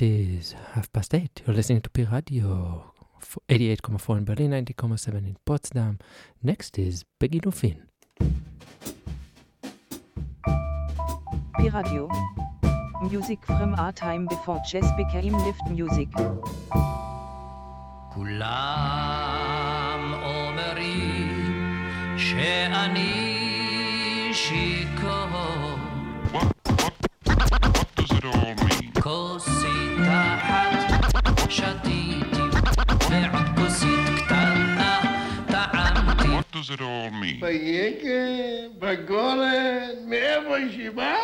It 0.00 0.03
is 0.03 0.55
half 0.73 0.91
past 0.91 1.13
eight. 1.13 1.41
You're 1.45 1.55
listening 1.55 1.81
to 1.81 1.89
P 1.91 2.03
Radio, 2.05 2.91
f- 3.21 3.37
88.4 3.49 4.17
in 4.17 4.25
Berlin, 4.25 4.51
90.7 4.51 5.07
in 5.17 5.37
Potsdam. 5.45 5.99
Next 6.41 6.79
is 6.79 7.05
Peggy 7.19 7.39
Lufin. 7.41 7.83
P 11.57 11.69
Radio. 11.69 12.09
Music 13.11 13.45
from 13.45 13.75
our 13.75 13.91
time 13.91 14.25
before 14.27 14.59
jazz 14.67 14.85
became 14.97 15.33
lift 15.45 15.61
music. 15.69 16.09
כולם 18.13 20.01
אומרים 20.23 21.61
שאני 22.17 23.13
שיכור 24.33 25.19
שתיתי 31.51 32.19
ועוד 33.09 33.45
כוסית 33.57 33.99
קטנה 34.25 35.01
טעמתי 35.47 36.23
What 36.23 36.55
does 36.55 36.69
it 36.69 36.79
all 36.79 37.11
mean? 37.11 37.41
ביקב, 37.45 38.79
בגולן, 38.79 39.89
מאיפה 40.07 40.55
שהיא 40.71 40.89
באה? 40.91 41.17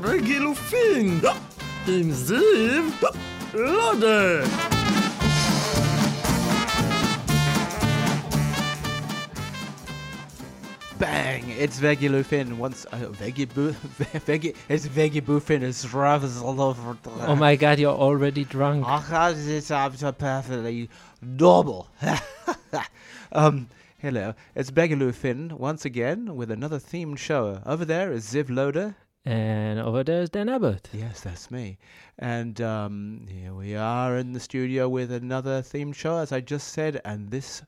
בגילופין, 0.00 1.20
עם 1.88 2.10
זיו 2.10 2.84
לודה. 3.54 4.44
Bang! 4.44 4.67
It's 11.58 11.80
Veggie 11.80 12.08
Lufin. 12.08 12.56
Once 12.56 12.86
uh, 12.92 12.98
Veggie 13.10 13.52
Boo, 13.52 13.72
Veggie, 14.28 14.54
it's 14.68 14.86
Veggie 14.86 15.20
Boofin. 15.20 15.62
It's 15.62 15.92
rather 15.92 16.28
all 16.40 16.60
over. 16.60 16.96
Oh 17.22 17.34
my 17.34 17.56
god, 17.56 17.80
you're 17.80 17.90
already 17.90 18.44
drunk. 18.44 18.84
Ach, 18.86 19.34
it's 19.36 19.72
absolutely 19.72 20.88
double. 21.36 21.88
um, 23.32 23.68
hello, 23.98 24.34
it's 24.54 24.70
Begaloo 24.70 25.12
Finn 25.12 25.58
once 25.58 25.84
again 25.84 26.36
with 26.36 26.52
another 26.52 26.78
themed 26.78 27.18
show. 27.18 27.60
Over 27.66 27.84
there 27.84 28.12
is 28.12 28.24
Ziv 28.24 28.48
Loader. 28.50 28.94
And 29.24 29.80
over 29.80 30.04
there's 30.04 30.30
Dan 30.30 30.48
Abbott. 30.48 30.88
Yes, 30.92 31.22
that's 31.22 31.50
me. 31.50 31.78
And 32.20 32.60
um, 32.60 33.26
here 33.28 33.52
we 33.52 33.74
are 33.74 34.16
in 34.16 34.32
the 34.32 34.38
studio 34.38 34.88
with 34.88 35.10
another 35.10 35.60
themed 35.60 35.96
show, 35.96 36.18
as 36.18 36.30
I 36.30 36.40
just 36.40 36.68
said. 36.68 37.00
And 37.04 37.32
this 37.32 37.64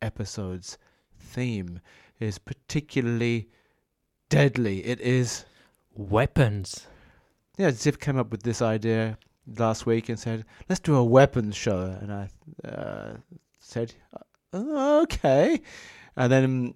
episode's 0.00 0.78
theme 1.18 1.80
is 2.20 2.38
particularly 2.38 3.48
deadly. 4.28 4.84
It 4.84 5.00
is 5.00 5.44
Weapons. 5.94 6.86
Yeah, 7.56 7.70
Ziv 7.70 7.98
came 7.98 8.18
up 8.18 8.30
with 8.30 8.42
this 8.42 8.60
idea 8.60 9.16
last 9.58 9.86
week 9.86 10.10
and 10.10 10.18
said, 10.18 10.44
"Let's 10.68 10.80
do 10.80 10.94
a 10.96 11.04
weapons 11.04 11.56
show." 11.56 11.96
And 12.00 12.12
I 12.12 12.28
uh, 12.68 13.16
said, 13.58 13.94
"Uh, 14.52 15.00
"Okay." 15.02 15.62
And 16.16 16.30
then 16.30 16.74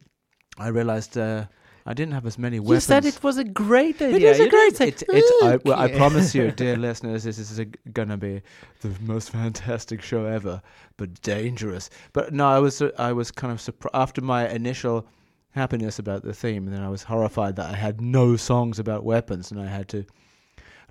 I 0.59 0.69
realized 0.69 1.19
uh, 1.19 1.47
I 1.85 1.93
didn't 1.93 2.15
have 2.15 2.25
as 2.27 2.39
many 2.39 2.61
weapons. 2.61 2.85
You 2.85 2.95
said 2.95 3.05
it 3.05 3.23
was 3.23 3.37
a 3.37 3.45
great 3.45 3.97
idea. 4.01 4.17
It 4.17 4.23
is 4.23 4.39
You 4.39 4.47
a 4.47 4.49
great. 4.49 4.77
didn't 4.77 4.77
say, 4.77 4.89
It's, 4.89 5.05
it's, 5.09 5.45
I, 5.45 5.59
well, 5.65 5.79
I 5.79 5.89
promise 5.89 6.35
you, 6.35 6.51
dear 6.51 6.77
listeners, 6.89 7.25
this 7.25 7.39
is 7.39 7.59
a, 7.59 7.67
gonna 7.93 8.17
be 8.17 8.43
the 8.81 8.91
most 9.01 9.31
fantastic 9.31 10.01
show 10.01 10.25
ever, 10.25 10.63
but 10.97 11.21
dangerous. 11.23 11.91
But 12.13 12.33
no, 12.33 12.47
I 12.49 12.59
was 12.59 12.81
uh, 12.81 12.91
I 12.97 13.13
was 13.13 13.31
kind 13.31 13.53
of 13.53 13.61
surprised 13.61 13.95
after 13.95 14.21
my 14.23 14.49
initial 14.49 15.07
happiness 15.53 15.99
about 15.99 16.23
the 16.23 16.33
theme, 16.33 16.67
and 16.67 16.75
then 16.75 16.83
I 16.83 16.89
was 16.89 17.03
horrified 17.05 17.57
that 17.57 17.73
I 17.73 17.77
had 17.77 18.01
no 18.01 18.37
songs 18.37 18.79
about 18.79 19.05
weapons, 19.05 19.51
and 19.51 19.61
I 19.61 19.67
had 19.67 19.89
to 19.89 20.05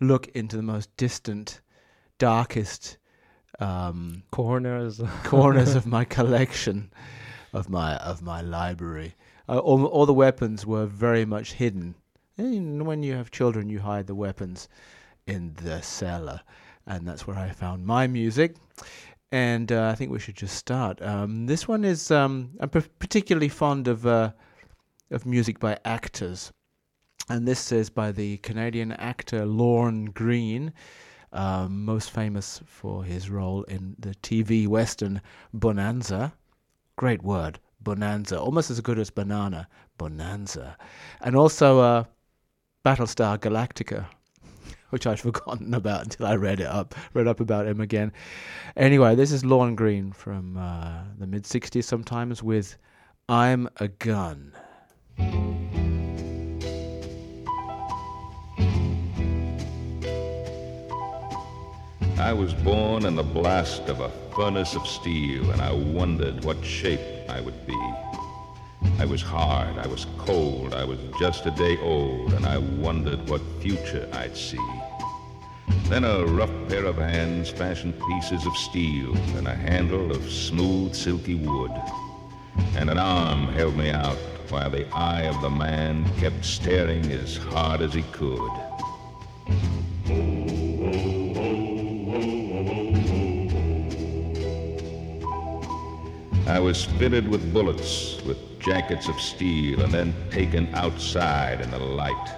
look 0.02 0.28
into 0.30 0.56
the 0.56 0.64
most 0.64 0.96
distant, 0.98 1.62
darkest 2.18 2.98
um, 3.60 4.24
corners. 4.32 5.02
corners 5.24 5.76
of 5.76 5.86
my 5.86 6.06
collection, 6.06 6.92
of 7.54 7.70
my 7.70 7.96
of 7.98 8.22
my 8.22 8.42
library. 8.42 9.16
Uh, 9.48 9.58
all, 9.60 9.86
all 9.86 10.06
the 10.06 10.14
weapons 10.14 10.66
were 10.66 10.86
very 10.86 11.26
much 11.26 11.54
hidden. 11.54 11.96
And 12.38 12.86
when 12.86 13.04
you 13.04 13.16
have 13.16 13.32
children, 13.32 13.68
you 13.68 13.80
hide 13.80 14.08
the 14.08 14.16
weapons 14.16 14.70
in 15.28 15.54
the 15.56 15.82
cellar, 15.82 16.42
and 16.86 17.08
that's 17.08 17.28
where 17.28 17.38
I 17.38 17.50
found 17.50 17.86
my 17.86 18.08
music. 18.08 18.56
And 19.32 19.72
uh, 19.72 19.90
I 19.90 19.96
think 19.96 20.12
we 20.12 20.20
should 20.20 20.36
just 20.36 20.56
start. 20.56 21.02
Um, 21.02 21.46
this 21.48 21.68
one 21.68 21.84
is 21.84 22.12
um, 22.12 22.52
I'm 22.60 22.70
p- 22.70 22.82
particularly 23.00 23.50
fond 23.50 23.88
of 23.88 24.06
uh, 24.08 24.32
of 25.12 25.26
music 25.26 25.60
by 25.60 25.78
actors, 25.86 26.52
and 27.30 27.48
this 27.48 27.72
is 27.72 27.90
by 27.90 28.12
the 28.12 28.38
Canadian 28.38 28.92
actor 28.94 29.46
Lorne 29.46 30.06
Greene 30.06 30.74
um, 31.32 31.86
most 31.86 32.12
famous 32.12 32.62
for 32.66 33.04
his 33.04 33.30
role 33.30 33.64
in 33.64 33.96
the 34.00 34.16
TV 34.16 34.68
western 34.68 35.22
Bonanza. 35.54 36.34
Great 36.96 37.24
word, 37.24 37.60
Bonanza, 37.82 38.40
almost 38.40 38.70
as 38.70 38.82
good 38.82 39.00
as 39.00 39.10
banana, 39.10 39.68
Bonanza, 39.98 40.78
and 41.22 41.36
also 41.36 41.80
uh, 41.80 42.04
Battlestar 42.84 43.38
Galactica, 43.38 44.08
which 44.90 45.08
I'd 45.08 45.20
forgotten 45.30 45.74
about 45.74 46.04
until 46.04 46.26
I 46.26 46.36
read 46.36 46.60
it 46.60 46.68
up, 46.68 46.96
read 47.14 47.28
up 47.28 47.40
about 47.40 47.68
him 47.68 47.80
again. 47.80 48.12
Anyway, 48.76 49.16
this 49.16 49.32
is 49.32 49.46
Lorne 49.46 49.76
Greene 49.76 50.12
from 50.12 50.58
uh, 50.58 51.04
the 51.18 51.28
mid 51.28 51.44
'60s, 51.44 51.84
sometimes 51.84 52.44
with 52.44 52.78
"I'm 53.28 53.70
a 53.78 53.88
Gun." 53.88 54.54
I 62.20 62.34
was 62.34 62.54
born 62.54 63.06
in 63.06 63.16
the 63.16 63.24
blast 63.24 63.90
of 63.90 64.02
a 64.02 64.10
furnace 64.36 64.76
of 64.76 64.86
steel, 64.86 65.50
and 65.52 65.62
I 65.62 65.72
wondered 65.72 66.44
what 66.44 66.64
shape 66.64 67.00
I 67.28 67.42
would 67.42 67.66
be. 67.66 67.80
I 69.00 69.06
was 69.06 69.22
hard, 69.22 69.78
I 69.78 69.88
was 69.88 70.06
cold, 70.18 70.74
I 70.74 70.84
was 70.84 71.00
just 71.18 71.46
a 71.46 71.52
day 71.52 71.78
old, 71.80 72.34
and 72.34 72.46
I 72.46 72.58
wondered 72.58 73.28
what 73.30 73.42
future 73.62 74.08
I'd 74.14 74.38
see. 74.38 74.60
Then 75.86 76.04
a 76.04 76.26
rough 76.26 76.52
pair 76.68 76.86
of 76.86 76.98
hands 76.98 77.50
fashioned 77.50 78.00
pieces 78.08 78.46
of 78.46 78.56
steel, 78.58 79.16
and 79.36 79.48
a 79.48 79.56
handle 79.56 80.12
of 80.12 80.30
smooth, 80.30 80.94
silky 80.94 81.36
wood. 81.36 81.72
And 82.76 82.90
an 82.90 83.00
arm 83.00 83.48
held 83.54 83.76
me 83.76 83.90
out 83.90 84.20
while 84.52 84.70
the 84.70 84.88
eye 84.94 85.24
of 85.24 85.42
the 85.42 85.50
man 85.50 86.06
kept 86.18 86.44
staring 86.44 87.06
as 87.12 87.38
hard 87.38 87.82
as 87.82 87.94
he 87.94 88.02
could. 88.12 88.52
I 96.48 96.60
was 96.60 96.86
fitted 96.86 97.28
with 97.28 97.54
bullets, 97.54 98.22
with 98.24 98.60
jackets 98.60 99.08
of 99.08 99.22
steel, 99.22 99.82
and 99.82 99.94
then 99.94 100.14
taken 100.32 100.68
outside 100.74 101.62
in 101.62 101.70
the 101.70 101.80
light. 101.80 102.32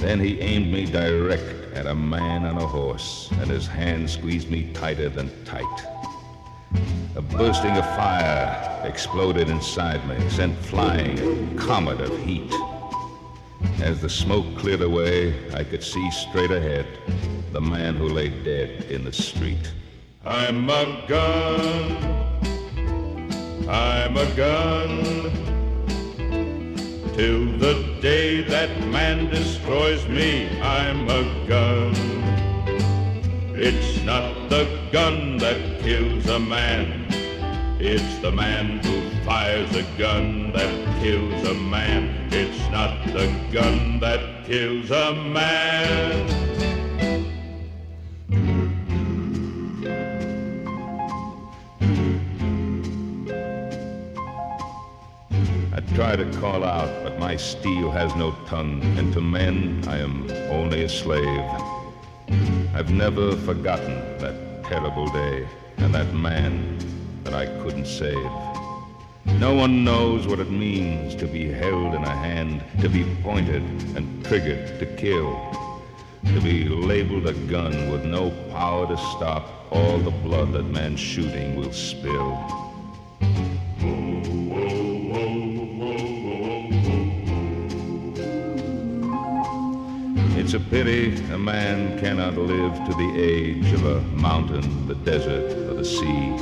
Then 0.00 0.20
he 0.20 0.38
aimed 0.40 0.70
me 0.70 0.84
direct 0.84 1.72
at 1.74 1.86
a 1.86 1.94
man 1.94 2.44
on 2.44 2.58
a 2.58 2.66
horse, 2.66 3.30
and 3.40 3.48
his 3.48 3.66
hand 3.66 4.10
squeezed 4.10 4.50
me 4.50 4.70
tighter 4.74 5.08
than 5.08 5.30
tight. 5.44 5.95
A 7.16 7.22
bursting 7.22 7.74
of 7.78 7.86
fire 7.96 8.82
exploded 8.84 9.48
inside 9.48 10.06
me, 10.06 10.28
sent 10.28 10.54
flying 10.58 11.18
a 11.18 11.58
comet 11.58 11.98
of 12.02 12.14
heat. 12.22 12.52
As 13.80 14.02
the 14.02 14.10
smoke 14.10 14.44
cleared 14.58 14.82
away, 14.82 15.34
I 15.54 15.64
could 15.64 15.82
see 15.82 16.10
straight 16.10 16.50
ahead 16.50 16.86
the 17.52 17.60
man 17.62 17.94
who 17.94 18.10
lay 18.10 18.28
dead 18.28 18.84
in 18.90 19.02
the 19.02 19.14
street. 19.14 19.72
I'm 20.26 20.68
a 20.68 21.04
gun. 21.08 21.96
I'm 23.66 24.16
a 24.18 24.34
gun. 24.36 25.02
Till 27.14 27.46
the 27.58 27.96
day 28.02 28.42
that 28.42 28.78
man 28.88 29.30
destroys 29.30 30.06
me, 30.06 30.50
I'm 30.60 31.08
a 31.08 31.46
gun. 31.48 32.15
It's 33.58 34.04
not 34.04 34.50
the 34.50 34.68
gun 34.92 35.38
that 35.38 35.80
kills 35.80 36.26
a 36.26 36.38
man. 36.38 37.06
It's 37.80 38.18
the 38.18 38.30
man 38.30 38.84
who 38.84 39.24
fires 39.24 39.74
a 39.74 39.82
gun 39.96 40.52
that 40.52 41.02
kills 41.02 41.48
a 41.48 41.54
man. 41.54 42.28
It's 42.30 42.58
not 42.70 43.02
the 43.06 43.34
gun 43.50 43.98
that 44.00 44.44
kills 44.44 44.90
a 44.90 45.14
man. 45.14 46.28
I 55.72 55.80
try 55.94 56.14
to 56.14 56.30
call 56.40 56.62
out, 56.62 56.90
but 57.02 57.18
my 57.18 57.36
steel 57.36 57.90
has 57.90 58.14
no 58.16 58.32
tongue, 58.46 58.82
and 58.98 59.14
to 59.14 59.22
men 59.22 59.82
I 59.88 59.96
am 59.96 60.30
only 60.50 60.84
a 60.84 60.90
slave. 60.90 61.75
I've 62.74 62.90
never 62.90 63.36
forgotten 63.36 64.18
that 64.18 64.64
terrible 64.64 65.06
day 65.08 65.48
and 65.78 65.94
that 65.94 66.12
man 66.12 66.78
that 67.24 67.34
I 67.34 67.46
couldn't 67.62 67.86
save. 67.86 68.30
No 69.38 69.54
one 69.54 69.84
knows 69.84 70.26
what 70.26 70.40
it 70.40 70.50
means 70.50 71.14
to 71.16 71.26
be 71.26 71.50
held 71.50 71.94
in 71.94 72.02
a 72.04 72.16
hand, 72.16 72.62
to 72.80 72.88
be 72.88 73.04
pointed 73.22 73.62
and 73.96 74.24
triggered 74.24 74.78
to 74.78 74.86
kill, 74.96 75.34
to 76.24 76.40
be 76.40 76.64
labeled 76.64 77.26
a 77.26 77.32
gun 77.32 77.90
with 77.90 78.04
no 78.04 78.30
power 78.50 78.86
to 78.86 78.96
stop 78.96 79.48
all 79.70 79.98
the 79.98 80.10
blood 80.10 80.52
that 80.52 80.64
man's 80.64 81.00
shooting 81.00 81.56
will 81.56 81.72
spill. 81.72 82.38
It's 90.46 90.54
a 90.54 90.60
pity 90.60 91.12
a 91.32 91.38
man 91.38 91.98
cannot 91.98 92.36
live 92.36 92.72
to 92.86 92.94
the 92.94 93.20
age 93.20 93.72
of 93.72 93.84
a 93.84 94.00
mountain, 94.16 94.86
the 94.86 94.94
desert, 94.94 95.50
or 95.68 95.74
the 95.74 95.84
sea. 95.84 96.38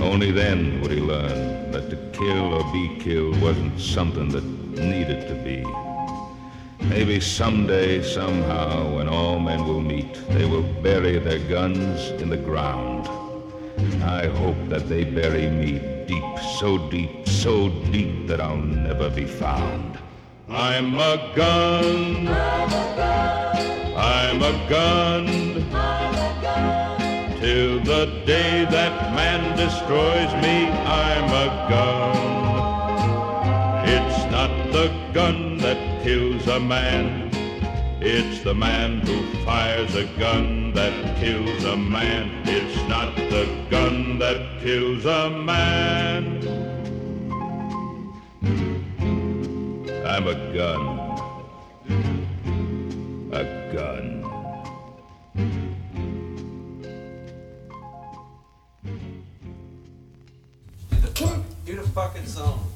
Only 0.00 0.30
then 0.30 0.80
would 0.80 0.92
he 0.92 1.00
learn 1.00 1.72
that 1.72 1.90
to 1.90 1.96
kill 2.12 2.54
or 2.54 2.72
be 2.72 2.96
killed 3.00 3.42
wasn't 3.42 3.80
something 3.80 4.28
that 4.28 4.44
needed 4.44 5.26
to 5.26 5.34
be. 5.34 5.66
Maybe 6.88 7.18
someday, 7.18 8.04
somehow, 8.04 8.94
when 8.94 9.08
all 9.08 9.40
men 9.40 9.66
will 9.66 9.80
meet, 9.80 10.14
they 10.28 10.44
will 10.44 10.68
bury 10.80 11.18
their 11.18 11.40
guns 11.40 12.10
in 12.22 12.28
the 12.28 12.36
ground. 12.36 13.08
I 14.04 14.28
hope 14.28 14.68
that 14.68 14.88
they 14.88 15.02
bury 15.02 15.50
me 15.50 15.80
deep, 16.06 16.38
so 16.60 16.88
deep, 16.88 17.28
so 17.28 17.68
deep 17.90 18.28
that 18.28 18.40
I'll 18.40 18.56
never 18.56 19.10
be 19.10 19.24
found. 19.24 19.98
I'm 20.50 20.94
a 20.94 21.32
gun. 21.36 22.26
I'm 23.96 24.42
a 24.42 24.68
gun. 24.68 25.26
Till 27.38 27.80
the 27.80 28.22
day 28.24 28.64
that 28.70 29.14
man 29.14 29.56
destroys 29.58 30.32
me, 30.42 30.68
I'm 30.70 31.24
a 31.24 31.68
gun. 31.68 32.16
It's 33.88 34.24
not 34.32 34.72
the 34.72 34.90
gun 35.12 35.58
that 35.58 36.02
kills 36.02 36.46
a 36.46 36.58
man. 36.58 37.30
It's 38.00 38.42
the 38.42 38.54
man 38.54 39.00
who 39.00 39.30
fires 39.44 39.94
a 39.96 40.06
gun 40.18 40.72
that 40.72 41.18
kills 41.18 41.64
a 41.64 41.76
man. 41.76 42.30
It's 42.46 42.88
not 42.88 43.14
the 43.16 43.46
gun 43.68 44.18
that 44.18 44.60
kills 44.62 45.04
a 45.04 45.28
man. 45.28 46.57
I'm 50.08 50.26
a 50.26 50.34
gun. 50.54 50.88
A 53.30 53.44
gun. 53.74 54.24
Do 61.66 61.76
the 61.76 61.82
fucking 61.88 62.24
song. 62.24 62.66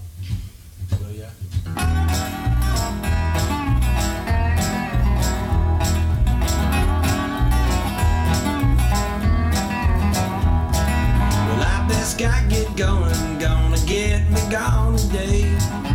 Will 1.00 1.12
ya? 1.12 1.28
Well, 11.46 11.62
I 11.62 11.86
best 11.88 12.18
got 12.18 12.50
get 12.50 12.76
going, 12.76 13.38
gonna 13.38 13.78
get 13.86 14.30
me 14.30 14.40
gone 14.50 14.98
today. 14.98 15.91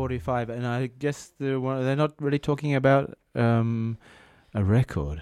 45, 0.00 0.48
and 0.48 0.66
I 0.66 0.86
guess 0.86 1.32
they're, 1.38 1.60
one- 1.60 1.84
they're 1.84 1.94
not 1.94 2.14
really 2.20 2.38
talking 2.38 2.74
about 2.74 3.18
um, 3.34 3.98
a 4.54 4.64
record. 4.64 5.20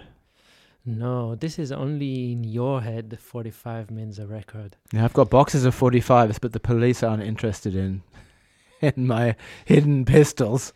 No, 0.86 1.34
this 1.34 1.58
is 1.58 1.72
only 1.72 2.30
in 2.32 2.44
your 2.44 2.80
head. 2.82 3.18
45 3.20 3.90
means 3.90 4.20
a 4.20 4.26
record. 4.26 4.76
Yeah, 4.92 5.04
I've 5.04 5.12
got 5.14 5.30
boxes 5.30 5.64
of 5.64 5.76
45s, 5.76 6.38
but 6.40 6.52
the 6.52 6.60
police 6.60 7.02
aren't 7.02 7.24
interested 7.24 7.74
in 7.74 8.02
in 8.80 9.06
my 9.08 9.34
hidden 9.64 10.04
pistols. 10.04 10.72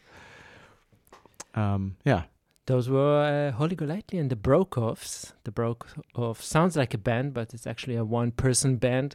Um, 1.54 1.96
yeah, 2.04 2.22
Those 2.66 2.88
were 2.88 3.50
uh, 3.52 3.56
Holly 3.56 3.76
Golightly 3.76 4.18
and 4.18 4.30
the 4.30 4.36
Brokeoffs. 4.36 5.32
The 5.44 5.52
Brokeoffs 5.52 6.42
sounds 6.42 6.76
like 6.76 6.92
a 6.92 6.98
band, 6.98 7.34
but 7.34 7.54
it's 7.54 7.66
actually 7.68 7.94
a 7.96 8.04
one-person 8.04 8.76
band. 8.78 9.14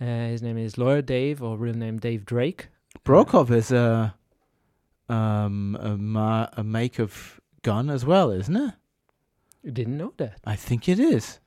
Uh, 0.00 0.04
his 0.34 0.42
name 0.42 0.58
is 0.58 0.76
Lawyer 0.76 1.02
Dave, 1.02 1.42
or 1.42 1.56
real 1.56 1.74
name 1.74 1.98
Dave 1.98 2.24
Drake. 2.26 2.68
Brokov 3.04 3.50
is 3.50 3.70
a 3.72 4.14
um 5.08 5.76
a, 5.80 5.96
ma- 5.96 6.48
a 6.56 6.64
make 6.64 6.98
of 6.98 7.40
gun 7.62 7.90
as 7.90 8.04
well, 8.04 8.30
isn't 8.30 8.56
it? 8.56 8.74
You 9.62 9.70
didn't 9.72 9.96
know 9.98 10.12
that. 10.18 10.38
I 10.44 10.56
think 10.56 10.88
it 10.88 10.98
is. 11.00 11.40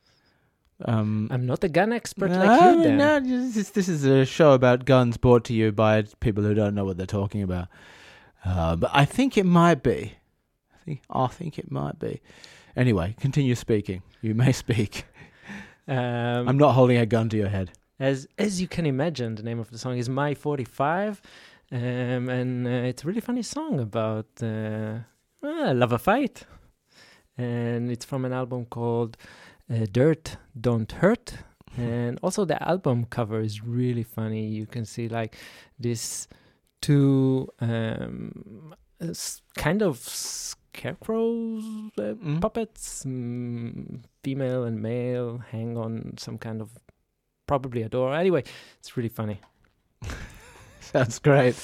Um, 0.85 1.27
I'm 1.29 1.45
not 1.45 1.63
a 1.63 1.69
gun 1.69 1.91
expert 1.91 2.31
no, 2.31 2.37
like 2.43 2.77
you, 2.77 2.83
Dan. 2.83 2.97
no, 2.97 3.19
this 3.19 3.57
is, 3.57 3.71
this 3.71 3.89
is 3.89 4.05
a 4.05 4.25
show 4.25 4.53
about 4.53 4.85
guns 4.85 5.17
brought 5.17 5.43
to 5.45 5.53
you 5.53 5.73
by 5.73 6.03
people 6.21 6.41
who 6.43 6.53
don't 6.53 6.73
know 6.73 6.85
what 6.85 6.95
they're 6.95 7.05
talking 7.05 7.43
about. 7.43 7.67
Uh, 8.45 8.77
but 8.77 8.89
I 8.93 9.03
think 9.03 9.37
it 9.37 9.45
might 9.45 9.83
be. 9.83 10.13
I 10.73 10.77
think 10.85 11.01
I 11.09 11.27
think 11.27 11.59
it 11.59 11.69
might 11.69 11.99
be. 11.99 12.21
Anyway, 12.77 13.15
continue 13.19 13.55
speaking. 13.55 14.03
You 14.21 14.33
may 14.35 14.51
speak. 14.63 15.05
Um, 15.87 16.47
I'm 16.47 16.57
not 16.57 16.71
holding 16.73 16.97
a 16.97 17.05
gun 17.05 17.27
to 17.29 17.37
your 17.37 17.49
head. 17.49 17.71
As 17.99 18.27
as 18.37 18.61
you 18.61 18.67
can 18.67 18.85
imagine, 18.85 19.35
the 19.35 19.43
name 19.43 19.59
of 19.59 19.69
the 19.71 19.77
song 19.77 19.97
is 19.97 20.07
My 20.09 20.33
45, 20.33 21.21
um, 21.71 22.29
and 22.29 22.65
uh, 22.67 22.89
it's 22.89 23.03
a 23.03 23.07
really 23.07 23.21
funny 23.21 23.41
song 23.43 23.79
about 23.79 24.27
uh, 24.41 24.99
uh, 25.43 25.73
love 25.73 25.91
a 25.93 25.99
fight, 25.99 26.45
and 27.37 27.89
it's 27.91 28.05
from 28.05 28.25
an 28.25 28.33
album 28.33 28.65
called 28.65 29.17
uh, 29.73 29.85
Dirt 29.91 30.37
Don't 30.59 30.91
Hurt, 30.91 31.33
and 31.77 32.19
also 32.21 32.45
the 32.45 32.61
album 32.67 33.05
cover 33.05 33.39
is 33.41 33.63
really 33.63 34.03
funny. 34.03 34.47
You 34.47 34.65
can 34.65 34.85
see 34.85 35.07
like 35.07 35.35
this 35.79 36.27
two 36.81 37.47
um, 37.59 38.73
s- 39.01 39.41
kind 39.55 39.81
of 39.81 39.97
scarecrows 39.99 41.63
Mm. 41.97 42.39
puppets, 42.41 43.03
mm, 43.05 44.01
female 44.23 44.63
and 44.63 44.81
male, 44.81 45.39
hang 45.51 45.77
on 45.77 46.13
some 46.17 46.37
kind 46.37 46.61
of 46.61 46.69
probably 47.49 47.81
a 47.81 47.89
door. 47.89 48.13
Anyway, 48.13 48.43
it's 48.79 48.95
really 48.95 49.09
funny. 49.09 49.39
Sounds 50.81 51.19
great. 51.19 51.55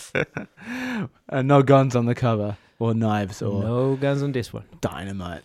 and 1.30 1.48
no 1.48 1.62
guns 1.64 1.96
on 1.96 2.06
the 2.06 2.16
cover, 2.16 2.58
or 2.80 2.94
knives, 2.94 3.42
or 3.42 3.62
No 3.64 3.96
guns 3.96 4.22
on 4.24 4.32
this 4.32 4.52
one. 4.54 4.66
dynamite. 4.82 5.44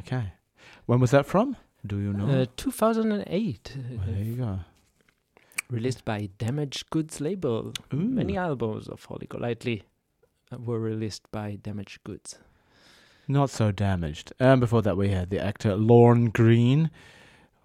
Okay. 0.00 0.32
When 0.86 1.00
was 1.00 1.10
that 1.10 1.26
from? 1.26 1.56
Do 1.86 1.98
you 1.98 2.12
know? 2.12 2.42
Uh, 2.42 2.46
2008, 2.56 3.72
uh, 3.76 3.80
Well, 3.96 4.06
there 4.06 4.24
you 4.24 4.36
go. 4.36 4.58
released 5.70 6.04
by 6.04 6.28
Damaged 6.38 6.88
Goods 6.90 7.20
label. 7.20 7.72
Many 7.92 8.36
albums 8.36 8.88
of 8.88 9.04
Holly 9.04 9.26
Golightly 9.28 9.82
uh, 10.52 10.58
were 10.58 10.78
released 10.80 11.30
by 11.32 11.56
Damaged 11.62 12.04
Goods. 12.04 12.38
Not 13.28 13.50
so 13.50 13.72
damaged. 13.72 14.32
And 14.38 14.60
before 14.60 14.82
that, 14.82 14.96
we 14.98 15.08
had 15.10 15.30
the 15.30 15.40
actor 15.40 15.74
Lorne 15.76 16.26
Greene, 16.30 16.90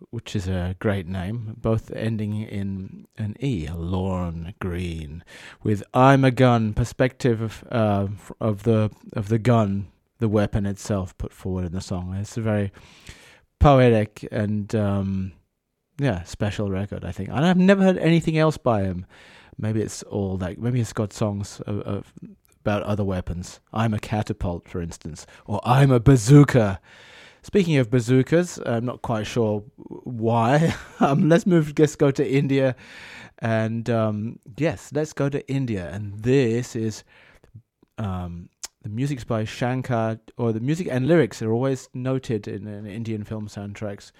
which 0.09 0.35
is 0.35 0.47
a 0.47 0.75
great 0.79 1.07
name, 1.07 1.55
both 1.57 1.91
ending 1.91 2.41
in 2.41 3.07
an 3.17 3.35
E. 3.39 3.67
Lorne 3.73 4.53
Greene, 4.59 5.23
with 5.63 5.83
"I'm 5.93 6.23
a 6.23 6.31
gun" 6.31 6.73
perspective 6.73 7.41
of 7.41 7.63
uh, 7.71 8.07
of 8.39 8.63
the 8.63 8.91
of 9.13 9.29
the 9.29 9.39
gun, 9.39 9.87
the 10.19 10.29
weapon 10.29 10.65
itself, 10.65 11.17
put 11.17 11.33
forward 11.33 11.65
in 11.65 11.71
the 11.71 11.81
song. 11.81 12.15
It's 12.15 12.37
a 12.37 12.41
very 12.41 12.71
poetic 13.59 14.27
and 14.31 14.73
um, 14.75 15.33
yeah, 15.99 16.23
special 16.23 16.69
record. 16.69 17.03
I 17.03 17.11
think. 17.11 17.29
And 17.29 17.45
I've 17.45 17.57
never 17.57 17.83
heard 17.83 17.97
anything 17.97 18.37
else 18.37 18.57
by 18.57 18.83
him. 18.83 19.05
Maybe 19.57 19.81
it's 19.81 20.03
all 20.03 20.37
like 20.37 20.57
maybe 20.57 20.79
it's 20.79 20.93
got 20.93 21.13
songs 21.13 21.61
of, 21.67 21.79
of 21.81 22.13
about 22.61 22.83
other 22.83 23.03
weapons. 23.03 23.59
I'm 23.73 23.93
a 23.93 23.99
catapult, 23.99 24.67
for 24.67 24.81
instance, 24.81 25.25
or 25.45 25.59
I'm 25.63 25.91
a 25.91 25.99
bazooka. 25.99 26.79
Speaking 27.41 27.77
of 27.77 27.89
bazookas, 27.89 28.59
I'm 28.65 28.85
not 28.85 29.01
quite 29.01 29.25
sure 29.25 29.63
why. 29.77 30.75
um, 30.99 31.29
let's 31.29 31.45
move. 31.45 31.73
Let's 31.77 31.95
go 31.95 32.11
to 32.11 32.29
India, 32.29 32.75
and 33.39 33.89
um, 33.89 34.39
yes, 34.57 34.91
let's 34.93 35.13
go 35.13 35.29
to 35.29 35.47
India. 35.49 35.89
And 35.91 36.19
this 36.19 36.75
is 36.75 37.03
um, 37.97 38.49
the 38.81 38.89
music's 38.89 39.23
by 39.23 39.45
Shankar, 39.45 40.19
or 40.37 40.51
the 40.51 40.59
music 40.59 40.87
and 40.89 41.07
lyrics 41.07 41.41
are 41.41 41.51
always 41.51 41.89
noted 41.93 42.47
in, 42.47 42.67
in 42.67 42.85
Indian 42.85 43.23
film 43.23 43.47
soundtracks 43.47 44.11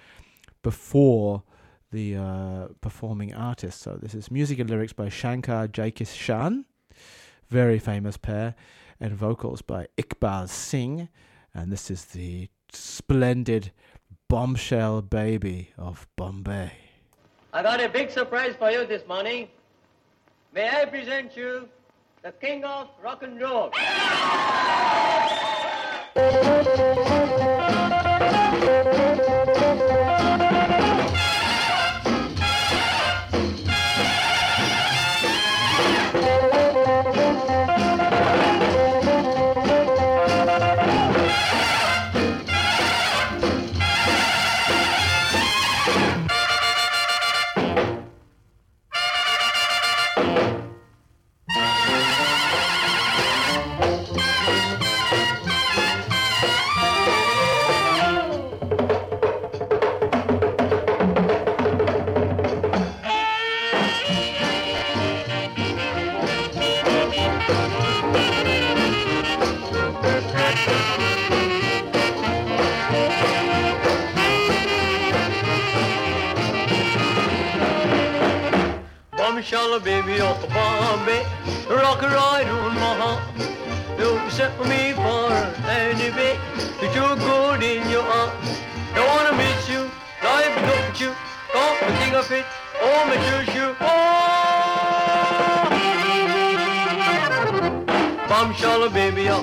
before 0.62 1.42
the 1.90 2.16
uh, 2.16 2.68
performing 2.80 3.34
artist. 3.34 3.80
So 3.80 3.98
this 4.00 4.14
is 4.14 4.30
music 4.30 4.58
and 4.58 4.70
lyrics 4.70 4.92
by 4.92 5.08
Shankar 5.08 5.68
Jaikishan, 5.68 6.64
very 7.48 7.78
famous 7.78 8.16
pair, 8.16 8.54
and 9.00 9.12
vocals 9.12 9.62
by 9.62 9.88
Iqbal 9.98 10.48
Singh. 10.48 11.08
And 11.54 11.72
this 11.72 11.90
is 11.90 12.04
the 12.06 12.48
splendid 12.74 13.72
bombshell 14.28 15.02
baby 15.02 15.70
of 15.76 16.06
Bombay. 16.16 16.72
I 17.52 17.62
got 17.62 17.82
a 17.82 17.88
big 17.88 18.10
surprise 18.10 18.54
for 18.58 18.70
you 18.70 18.86
this 18.86 19.06
morning. 19.08 19.48
May 20.54 20.68
I 20.68 20.84
present 20.84 21.36
you 21.36 21.68
the 22.22 22.32
king 22.32 22.64
of 22.64 22.88
rock 23.02 23.22
and 23.22 23.40
roll? 23.40 23.72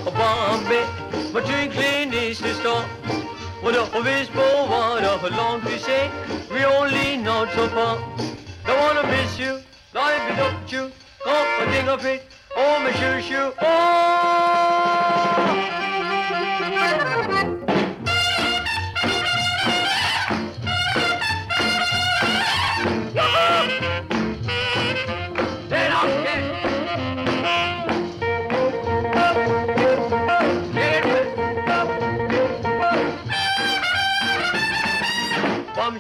Bombay, 0.06 0.86
my 1.34 1.42
twinkling 1.42 2.14
is 2.14 2.40
the 2.40 2.54
star. 2.54 2.84
What 3.62 3.76
a 3.76 3.84
whisper, 4.02 4.40
what 4.40 5.04
a 5.04 5.36
long 5.36 5.62
to 5.62 5.80
say, 5.80 6.10
we 6.52 6.64
only 6.64 7.18
not 7.18 7.52
so 7.54 7.68
far. 7.70 8.07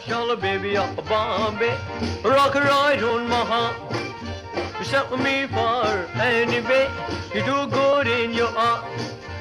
Bombshell, 0.07 0.37
baby, 0.37 0.77
up 0.77 0.97
a 0.97 1.01
Bombay, 1.01 1.77
rock 2.23 2.55
right 2.55 3.03
on 3.03 3.27
my 3.27 3.43
heart. 3.43 3.75
You 4.79 4.85
set 4.85 5.11
me 5.11 5.47
for 5.47 5.85
any 6.21 6.61
way. 6.61 6.89
You 7.35 7.43
do 7.43 7.67
good 7.67 8.07
in 8.07 8.31
your 8.31 8.47
art. 8.57 8.85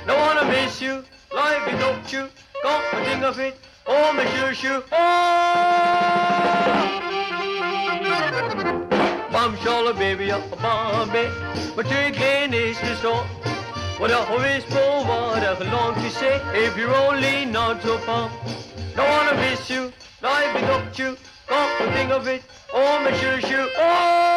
Don't 0.09 0.19
wanna 0.19 0.45
miss 0.51 0.83
you, 0.83 1.05
life 1.33 1.65
without 1.67 2.13
you. 2.13 2.29
Come 2.63 2.83
and 2.95 3.07
think 3.07 3.23
of 3.23 3.39
it, 3.39 3.57
oh 3.87 4.13
my 4.13 4.25
shoe 4.27 4.55
shoe, 4.55 4.83
oh. 4.91 4.97
Bombshell, 9.31 9.93
baby, 9.93 10.33
up 10.33 10.53
a 10.53 10.57
Bombay, 10.57 11.31
but 11.77 11.87
drinking 11.87 12.55
is 12.55 12.81
the 12.81 12.97
store. 12.97 13.25
What 13.99 14.11
a 14.11 14.25
whisper, 14.43 14.81
what 15.07 15.45
a 15.45 15.65
long 15.71 15.95
to 15.95 16.11
say, 16.11 16.41
if 16.55 16.77
you're 16.77 16.93
only 16.93 17.45
not 17.45 17.83
so 17.83 17.99
far. 17.99 18.31
Don't 18.97 19.09
wanna 19.09 19.37
miss 19.37 19.71
you, 19.71 19.93
you. 20.99 21.17
Come 21.47 21.71
and 21.81 21.95
think 21.95 22.11
of 22.11 22.27
it, 22.27 22.43
oh 22.73 22.99
shoe 23.21 23.41
shoe, 23.47 23.71
oh. 23.79 24.36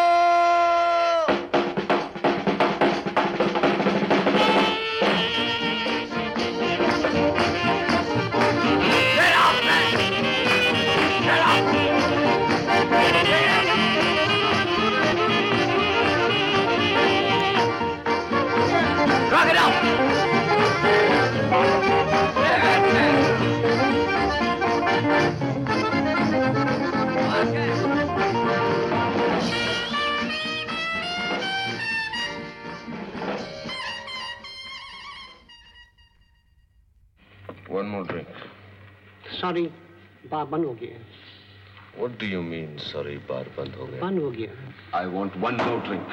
One 37.80 37.88
more 37.88 38.04
drink. 38.04 38.28
Sorry, 39.40 39.72
bar 40.30 40.46
band 40.46 40.66
ho 40.66 40.74
gaya. 40.74 40.98
What 41.96 42.18
do 42.20 42.26
you 42.26 42.42
mean, 42.44 42.78
sorry, 42.78 43.20
bar 43.20 43.46
band 43.56 43.74
ho 43.76 43.86
gaya? 43.86 44.02
Band 44.02 44.20
ho 44.20 44.32
gaya. 44.32 44.50
I 44.92 45.06
want 45.08 45.34
one 45.40 45.56
more 45.56 45.80
drink. 45.86 46.04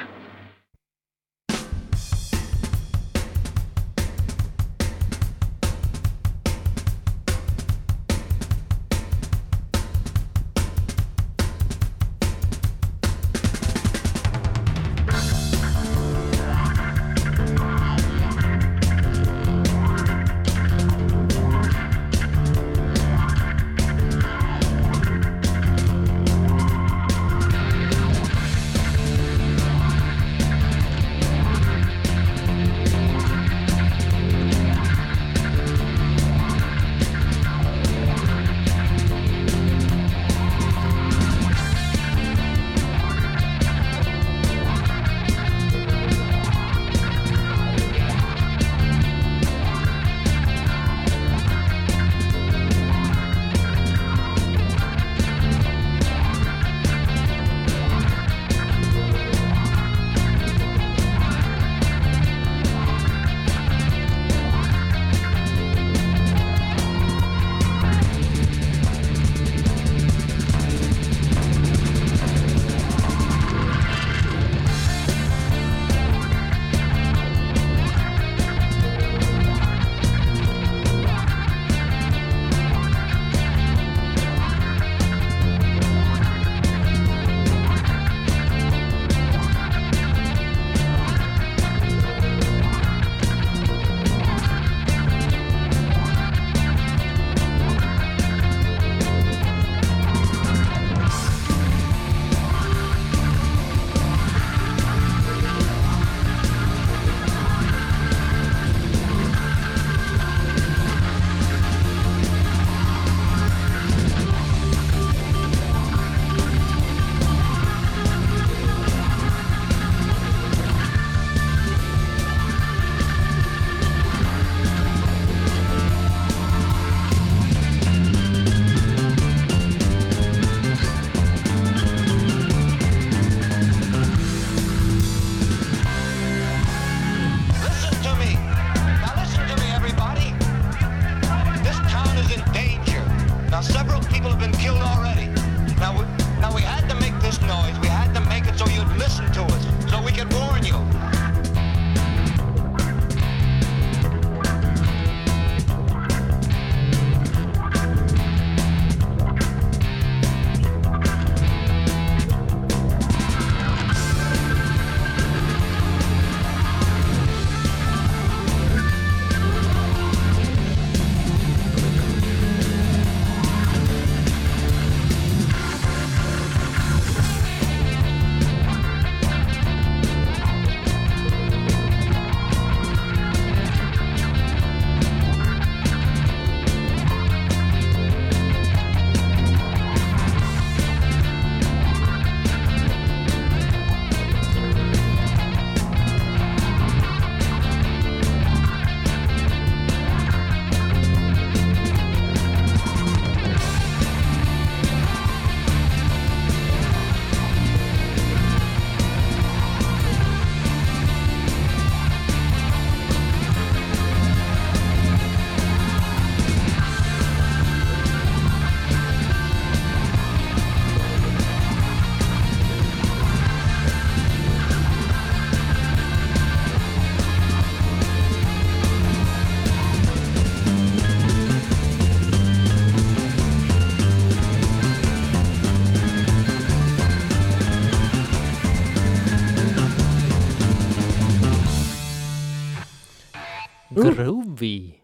Ooh. 243.97 244.13
Groovy. 244.13 244.95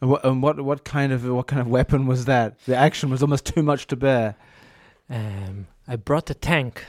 And 0.00 0.10
what, 0.10 0.24
and 0.24 0.42
what 0.42 0.60
what 0.64 0.84
kind 0.84 1.12
of 1.12 1.24
what 1.28 1.46
kind 1.46 1.60
of 1.60 1.68
weapon 1.68 2.06
was 2.06 2.24
that? 2.24 2.58
The 2.66 2.76
action 2.76 3.08
was 3.10 3.22
almost 3.22 3.46
too 3.46 3.62
much 3.62 3.86
to 3.88 3.96
bear. 3.96 4.34
Um, 5.08 5.66
I 5.86 5.96
brought 5.96 6.28
a 6.30 6.34
tank. 6.34 6.84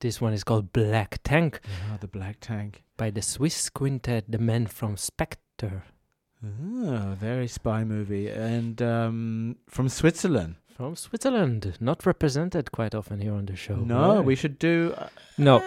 This 0.00 0.20
one 0.20 0.32
is 0.32 0.44
called 0.44 0.72
Black 0.72 1.18
Tank 1.24 1.60
Ah, 1.90 1.96
the 2.00 2.06
black 2.06 2.36
tank. 2.40 2.84
by 2.96 3.10
the 3.10 3.20
Swiss 3.22 3.68
quintet, 3.68 4.24
the 4.30 4.38
men 4.38 4.66
from 4.66 4.96
Spectre. 4.96 5.82
Oh, 6.44 7.16
very 7.18 7.48
spy 7.48 7.82
movie, 7.82 8.28
and 8.28 8.80
um, 8.80 9.56
from 9.68 9.88
Switzerland. 9.88 10.54
From 10.76 10.94
Switzerland, 10.94 11.76
not 11.80 12.06
represented 12.06 12.70
quite 12.70 12.94
often 12.94 13.20
here 13.20 13.34
on 13.34 13.46
the 13.46 13.56
show. 13.56 13.74
No, 13.74 14.16
right? 14.16 14.24
we 14.24 14.36
should 14.36 14.56
do. 14.60 14.94
Uh, 14.96 15.08
No, 15.36 15.58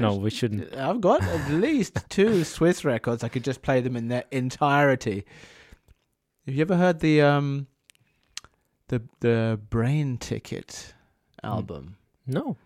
no, 0.00 0.14
we 0.16 0.30
shouldn't. 0.30 0.74
I've 0.74 1.00
got 1.00 1.22
at 1.22 1.50
least 1.50 1.98
two 2.08 2.44
Swiss 2.54 2.84
records. 2.84 3.24
I 3.24 3.28
could 3.28 3.44
just 3.44 3.62
play 3.62 3.80
them 3.80 3.96
in 3.96 4.08
their 4.08 4.24
entirety. 4.30 5.24
Have 6.46 6.54
you 6.54 6.62
ever 6.62 6.76
heard 6.76 7.00
the 7.00 7.22
um, 7.22 7.66
the 8.88 9.02
the 9.20 9.60
Brainticket 9.70 10.92
album? 11.42 11.96
No, 12.26 12.56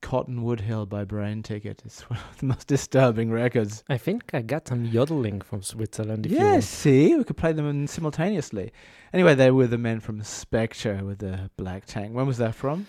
Cottonwood 0.00 0.60
Hill 0.60 0.86
by 0.86 1.04
Brainticket. 1.04 1.84
It's 1.84 2.02
one 2.10 2.18
of 2.18 2.38
the 2.38 2.46
most 2.46 2.66
disturbing 2.66 3.30
records. 3.30 3.84
I 3.88 3.98
think 3.98 4.30
I 4.32 4.42
got 4.42 4.68
some 4.68 4.84
yodeling 4.84 5.40
from 5.40 5.62
Switzerland. 5.62 6.26
If 6.26 6.32
you 6.32 6.38
Yes, 6.38 6.68
see, 6.68 7.14
we 7.14 7.24
could 7.24 7.36
play 7.36 7.52
them 7.52 7.68
in 7.68 7.86
simultaneously. 7.86 8.72
Anyway, 9.12 9.34
they 9.34 9.50
were 9.50 9.66
the 9.66 9.78
men 9.78 10.00
from 10.00 10.22
Spectre 10.22 11.04
with 11.04 11.18
the 11.18 11.50
black 11.56 11.84
tank. 11.86 12.14
When 12.14 12.26
was 12.26 12.38
that 12.38 12.54
from? 12.54 12.86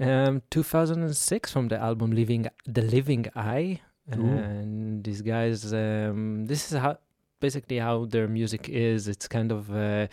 Um, 0.00 0.40
2006 0.50 1.52
from 1.52 1.68
the 1.68 1.78
album 1.78 2.12
Living 2.12 2.46
The 2.66 2.80
Living 2.80 3.26
Eye. 3.36 3.82
Ooh. 4.16 4.26
And 4.26 5.04
these 5.04 5.20
guys, 5.20 5.72
um, 5.74 6.46
this 6.46 6.72
is 6.72 6.78
how 6.78 6.96
basically 7.38 7.78
how 7.78 8.06
their 8.06 8.26
music 8.26 8.68
is. 8.70 9.08
It's 9.08 9.28
kind 9.28 9.52
of 9.52 9.70
uh, 9.70 10.08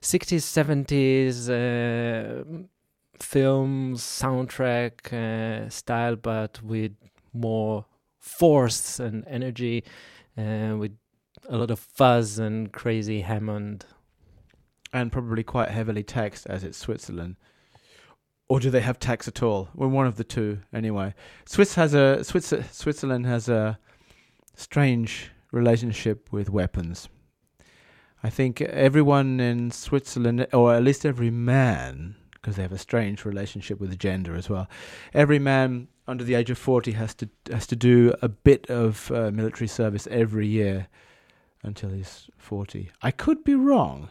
60s, 0.00 0.42
70s 0.42 1.50
uh, 1.50 2.64
film 3.20 3.94
soundtrack 3.96 5.12
uh, 5.12 5.68
style, 5.68 6.16
but 6.16 6.62
with 6.62 6.92
more 7.34 7.84
force 8.18 8.98
and 8.98 9.22
energy, 9.28 9.84
uh, 10.38 10.76
with 10.78 10.96
a 11.48 11.58
lot 11.58 11.70
of 11.70 11.78
fuzz 11.78 12.38
and 12.38 12.72
crazy 12.72 13.20
Hammond. 13.20 13.84
And 14.94 15.12
probably 15.12 15.42
quite 15.42 15.68
heavily 15.68 16.02
taxed 16.02 16.46
as 16.46 16.64
it's 16.64 16.78
Switzerland. 16.78 17.36
Or 18.48 18.60
do 18.60 18.70
they 18.70 18.80
have 18.80 18.98
tax 18.98 19.26
at 19.26 19.42
all? 19.42 19.68
Well, 19.74 19.88
one 19.88 20.06
of 20.06 20.16
the 20.16 20.24
two, 20.24 20.60
anyway. 20.72 21.14
Swiss 21.46 21.74
has 21.74 21.94
a 21.94 22.22
Switzer, 22.22 22.64
Switzerland 22.70 23.26
has 23.26 23.48
a 23.48 23.78
strange 24.54 25.30
relationship 25.50 26.32
with 26.32 26.48
weapons. 26.50 27.08
I 28.22 28.30
think 28.30 28.60
everyone 28.60 29.40
in 29.40 29.70
Switzerland, 29.70 30.46
or 30.52 30.74
at 30.74 30.82
least 30.82 31.04
every 31.04 31.30
man, 31.30 32.14
because 32.32 32.56
they 32.56 32.62
have 32.62 32.72
a 32.72 32.78
strange 32.78 33.24
relationship 33.24 33.80
with 33.80 33.98
gender 33.98 34.34
as 34.34 34.48
well. 34.48 34.68
Every 35.12 35.38
man 35.38 35.88
under 36.08 36.24
the 36.24 36.34
age 36.34 36.50
of 36.50 36.58
forty 36.58 36.92
has 36.92 37.14
to 37.14 37.28
has 37.50 37.66
to 37.66 37.76
do 37.76 38.14
a 38.22 38.28
bit 38.28 38.70
of 38.70 39.10
uh, 39.10 39.30
military 39.32 39.68
service 39.68 40.06
every 40.10 40.46
year 40.46 40.88
until 41.62 41.90
he's 41.90 42.30
forty. 42.38 42.90
I 43.02 43.10
could 43.10 43.42
be 43.44 43.54
wrong, 43.54 44.08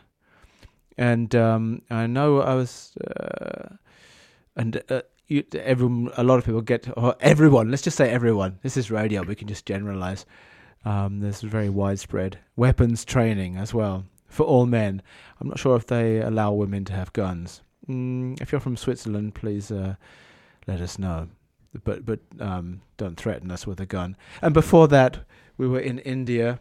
and 0.97 1.33
um, 1.35 1.81
I 1.89 2.05
know 2.07 2.41
I 2.41 2.53
was, 2.53 2.95
uh, 2.97 3.75
and 4.55 4.81
uh, 4.89 5.01
you, 5.27 5.43
everyone, 5.53 6.11
a 6.17 6.23
lot 6.23 6.37
of 6.37 6.45
people 6.45 6.61
get, 6.61 6.87
or 6.97 7.15
everyone. 7.19 7.69
Let's 7.69 7.83
just 7.83 7.97
say 7.97 8.09
everyone. 8.09 8.59
This 8.61 8.77
is 8.77 8.91
radio. 8.91 9.23
We 9.23 9.35
can 9.35 9.47
just 9.47 9.65
generalize. 9.65 10.25
Um, 10.83 11.19
there's 11.19 11.41
very 11.41 11.69
widespread 11.69 12.37
weapons 12.55 13.05
training 13.05 13.57
as 13.57 13.73
well 13.73 14.05
for 14.27 14.43
all 14.43 14.65
men. 14.65 15.01
I'm 15.39 15.47
not 15.47 15.59
sure 15.59 15.75
if 15.75 15.87
they 15.87 16.21
allow 16.21 16.51
women 16.51 16.85
to 16.85 16.93
have 16.93 17.11
guns. 17.13 17.61
Mm, 17.89 18.39
if 18.41 18.51
you're 18.51 18.61
from 18.61 18.77
Switzerland, 18.77 19.33
please 19.33 19.71
uh, 19.71 19.95
let 20.67 20.81
us 20.81 20.99
know. 20.99 21.29
But 21.83 22.05
but 22.05 22.19
um, 22.39 22.81
don't 22.97 23.17
threaten 23.17 23.51
us 23.51 23.67
with 23.67 23.79
a 23.79 23.85
gun. 23.85 24.15
And 24.41 24.53
before 24.53 24.87
that, 24.89 25.19
we 25.57 25.67
were 25.67 25.79
in 25.79 25.99
India 25.99 26.59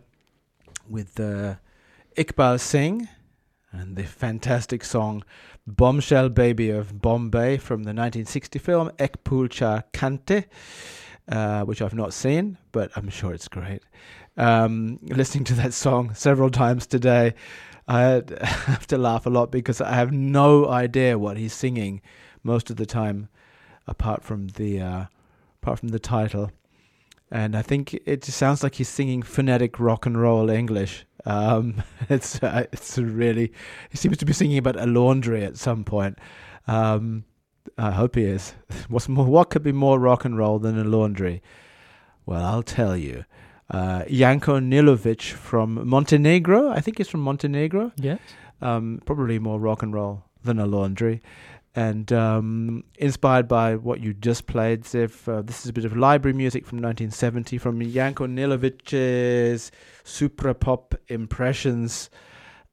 with 0.89 1.21
uh, 1.21 1.55
Iqbal 2.17 2.59
Singh 2.61 3.09
and 3.75 3.97
the 3.97 4.05
fantastic 4.05 4.85
song 4.85 5.25
"Bombshell 5.67 6.29
Baby 6.29 6.71
of 6.71 7.01
Bombay" 7.01 7.59
from 7.59 7.85
the 7.85 7.91
1960 7.91 8.59
film 8.59 8.91
Ek 8.99 9.17
Phool 9.25 9.49
Char 9.49 9.85
Kante 9.93 10.45
uh, 11.29 11.63
which 11.63 11.81
I've 11.81 11.95
not 11.95 12.13
seen, 12.13 12.59
but 12.73 12.91
I'm 12.97 13.09
sure 13.09 13.33
it's 13.33 13.49
great. 13.49 13.83
Um, 14.37 14.99
listening 15.03 15.45
to 15.45 15.55
that 15.55 15.73
song 15.73 16.15
several 16.15 16.51
times 16.51 16.87
today, 16.87 17.35
I 17.89 18.23
have 18.43 18.87
to 18.89 18.99
laugh 18.99 19.27
a 19.27 19.31
lot 19.31 19.51
because 19.51 19.81
I 19.81 19.95
have 19.95 20.13
no 20.13 20.69
idea 20.69 21.19
what 21.19 21.37
he's 21.37 21.53
singing 21.53 22.03
most 22.43 22.71
of 22.71 22.77
the 22.77 22.87
time, 22.87 23.29
apart 23.87 24.23
from 24.23 24.49
the 24.49 24.81
uh, 24.81 25.05
apart 25.63 25.79
from 25.79 25.91
the 25.91 25.99
title. 25.99 26.51
And 27.35 27.57
I 27.57 27.63
think 27.63 27.95
it 28.07 28.23
just 28.23 28.39
sounds 28.39 28.63
like 28.63 28.77
he's 28.77 28.89
singing 28.89 29.21
phonetic 29.21 29.81
rock 29.81 30.07
and 30.07 30.17
roll 30.17 30.49
English. 30.49 31.05
Um, 31.25 31.83
it's 32.09 32.41
uh, 32.41 32.67
it's 32.73 32.97
really 32.97 33.53
he 33.91 33.97
seems 33.97 34.19
to 34.19 34.25
be 34.25 34.33
singing 34.33 34.57
about 34.57 34.79
a 34.81 34.87
laundry 34.87 35.45
at 35.45 35.57
some 35.57 35.83
point. 35.83 36.17
Um, 36.69 37.25
I 37.77 37.91
hope 37.91 38.15
he 38.15 38.23
is. 38.23 38.55
What's 38.89 39.09
more? 39.09 39.27
What 39.27 39.51
could 39.51 39.65
be 39.65 39.73
more 39.73 39.99
rock 39.99 40.25
and 40.25 40.39
roll 40.39 40.61
than 40.61 40.79
a 40.79 40.85
laundry? 40.85 41.43
Well, 42.25 42.45
I'll 42.45 42.63
tell 42.63 42.97
you. 42.97 43.25
Uh, 43.69 44.05
Janko 44.05 44.61
Nilovic 44.61 45.33
from 45.33 45.89
Montenegro. 45.89 46.71
I 46.71 46.81
think 46.81 46.99
he's 46.99 47.09
from 47.09 47.23
Montenegro. 47.23 47.91
Yes. 47.97 48.21
Um, 48.63 49.03
probably 49.07 49.41
more 49.41 49.59
rock 49.59 49.83
and 49.83 49.93
roll 49.93 50.23
than 50.45 50.61
a 50.61 50.67
laundry. 50.67 51.21
And 51.77 52.13
um, 52.13 52.85
inspired 52.99 53.49
by 53.49 53.75
what 53.75 54.01
you 54.01 54.15
just 54.15 54.47
played, 54.47 54.85
Ziv, 54.85 55.27
uh, 55.29 55.43
this 55.43 55.65
is 55.65 55.71
a 55.71 55.73
bit 55.73 55.85
of 55.85 55.97
library 55.97 56.37
music 56.37 56.65
from 56.65 56.79
1970 56.79 57.59
from 57.59 57.81
Janko 57.81 58.29
Nilovic's 58.29 59.73
Supra 60.05 60.55
Pop 60.55 60.95
Impressions 61.09 62.11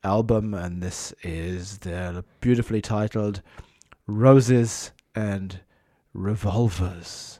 album. 0.03 0.53
And 0.53 0.83
this 0.83 1.13
is 1.23 1.79
the 1.79 2.23
beautifully 2.41 2.81
titled 2.81 3.41
Roses 4.05 4.91
and 5.15 5.61
Revolvers. 6.13 7.39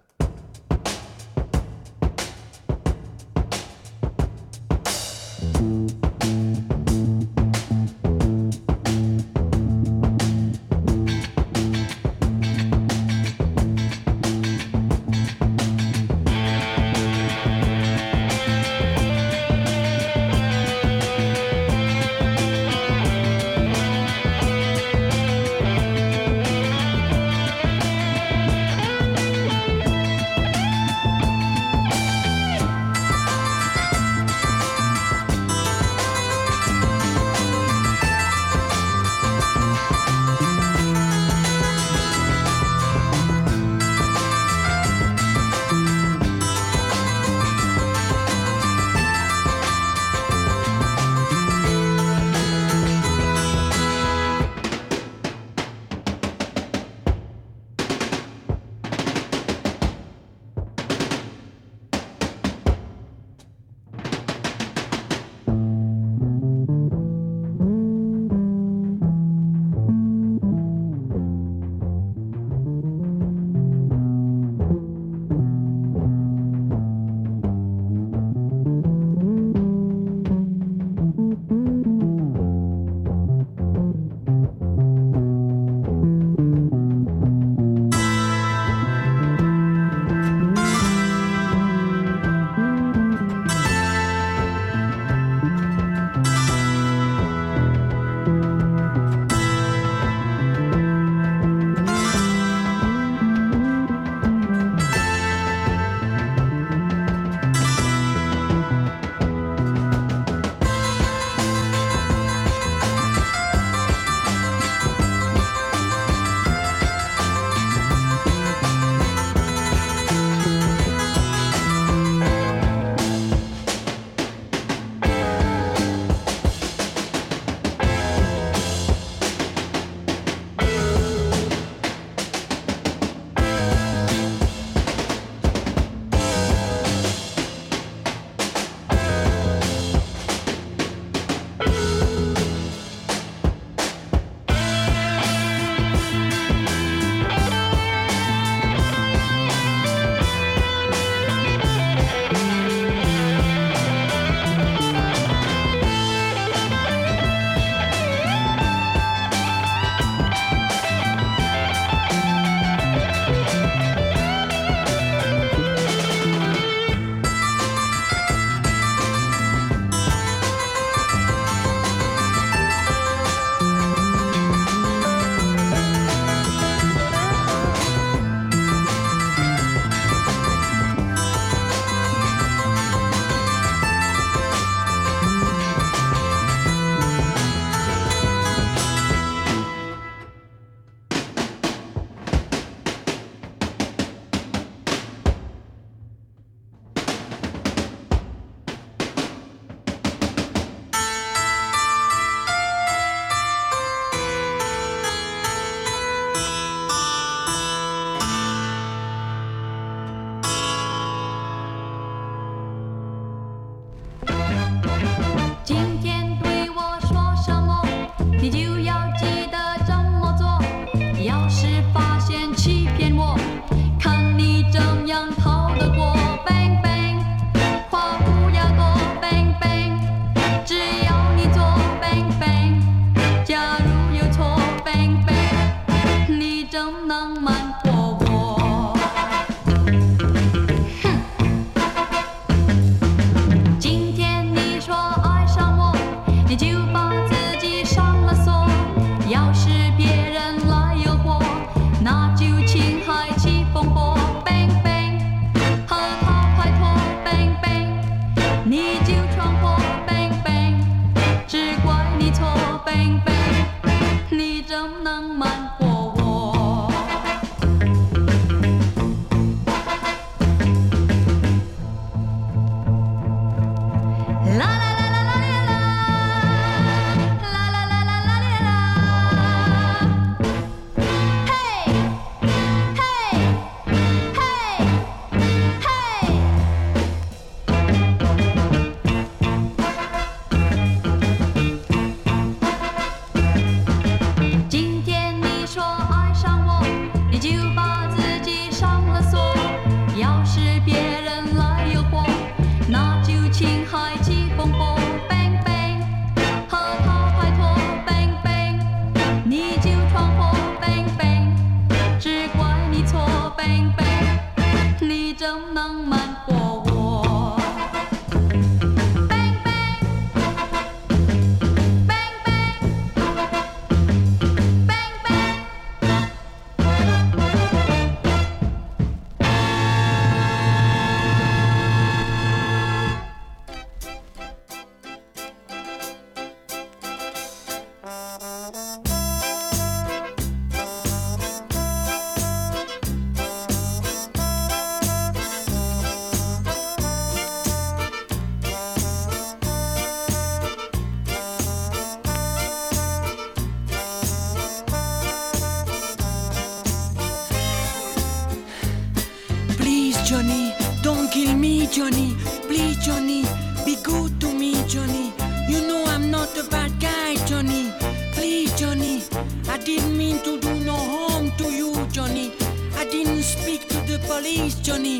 Johnny, 360.31 360.73
don't 361.01 361.29
kill 361.29 361.57
me, 361.57 361.87
Johnny. 361.87 362.33
Please, 362.65 362.95
Johnny, 363.05 363.43
be 363.83 363.97
good 364.01 364.39
to 364.39 364.47
me, 364.53 364.81
Johnny. 364.87 365.33
You 365.67 365.81
know 365.85 366.05
I'm 366.05 366.31
not 366.31 366.57
a 366.57 366.63
bad 366.63 366.97
guy, 367.01 367.35
Johnny. 367.47 367.91
Please, 368.31 368.71
Johnny, 368.79 369.23
I 369.67 369.77
didn't 369.77 370.17
mean 370.17 370.39
to 370.43 370.57
do 370.57 370.73
no 370.85 370.95
harm 370.95 371.51
to 371.57 371.65
you, 371.65 372.07
Johnny. 372.13 372.53
I 372.95 373.03
didn't 373.11 373.43
speak 373.43 373.89
to 373.89 373.97
the 374.07 374.19
police, 374.25 374.75
Johnny. 374.75 375.19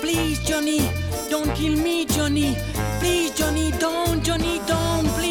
Please, 0.00 0.40
Johnny, 0.44 0.90
don't 1.30 1.54
kill 1.54 1.76
me, 1.76 2.04
Johnny. 2.06 2.56
Please, 2.98 3.30
Johnny, 3.38 3.70
don't, 3.78 4.24
Johnny, 4.24 4.60
don't, 4.66 5.06
please. 5.14 5.27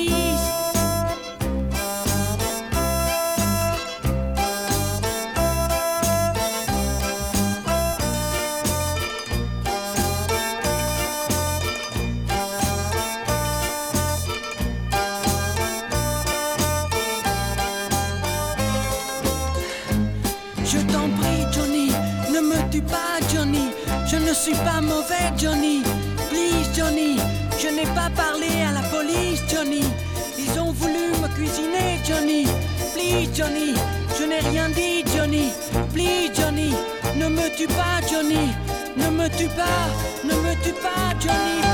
Johnny, 33.48 33.74
je 34.20 34.26
n'ai 34.26 34.40
rien 34.40 34.68
dit, 34.70 35.06
Johnny. 35.16 35.52
Please, 35.94 36.32
Johnny, 36.36 36.74
ne 37.16 37.30
me 37.30 37.56
tue 37.56 37.68
pas, 37.68 38.02
Johnny. 38.12 38.52
Ne 38.98 39.10
me 39.10 39.30
tue 39.30 39.48
pas, 39.48 39.88
ne 40.26 40.34
me 40.34 40.54
tue 40.64 40.74
pas, 40.74 41.14
Johnny, 41.22 41.67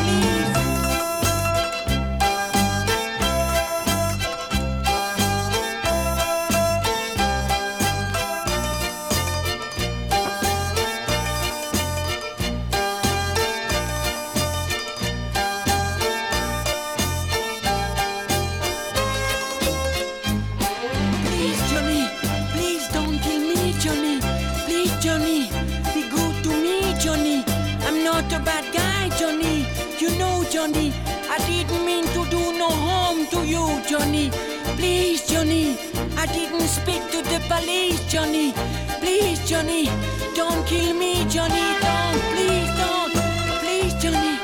Johnny. 41.33 41.65
Don't, 41.81 42.21
please, 42.35 42.69
don't. 42.77 43.11
Please, 43.59 43.93
Johnny, 43.95 44.37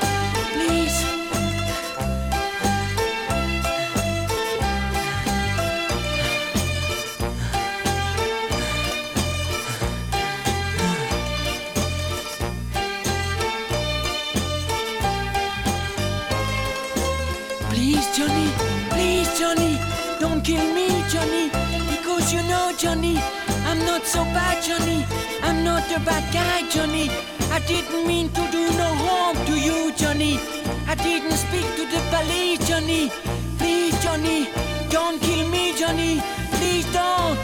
please. 0.54 1.06
Please, 17.70 18.18
Johnny, 18.18 18.50
please, 18.90 19.40
Johnny, 19.40 19.78
don't 20.20 20.42
kill 20.44 20.74
me, 20.74 21.04
Johnny. 21.08 21.52
Because 21.92 22.34
you 22.34 22.42
know, 22.50 22.74
Johnny, 22.80 23.20
I'm 23.68 23.78
not 23.86 24.06
so 24.06 24.24
bad, 24.34 24.64
Johnny. 24.64 25.06
I'm 25.60 25.66
not 25.66 25.92
a 25.92 26.00
bad 26.00 26.24
guy, 26.34 26.70
Johnny. 26.70 27.10
I 27.52 27.60
didn't 27.68 28.08
mean 28.08 28.30
to 28.30 28.42
do 28.50 28.72
no 28.78 28.96
harm 29.04 29.36
to 29.46 29.60
you, 29.60 29.92
Johnny. 29.92 30.40
I 30.88 30.96
didn't 30.96 31.36
speak 31.36 31.66
to 31.76 31.84
the 31.84 32.00
police, 32.16 32.66
Johnny. 32.66 33.12
Please, 33.58 34.02
Johnny, 34.02 34.48
don't 34.90 35.22
kill 35.22 35.50
me, 35.50 35.78
Johnny. 35.78 36.22
Please 36.54 36.86
don't. 36.94 37.38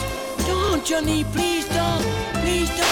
Don't, 0.48 0.86
Johnny, 0.86 1.26
please 1.34 1.68
don't. 1.68 2.06
Please 2.40 2.70
don't. 2.70 2.86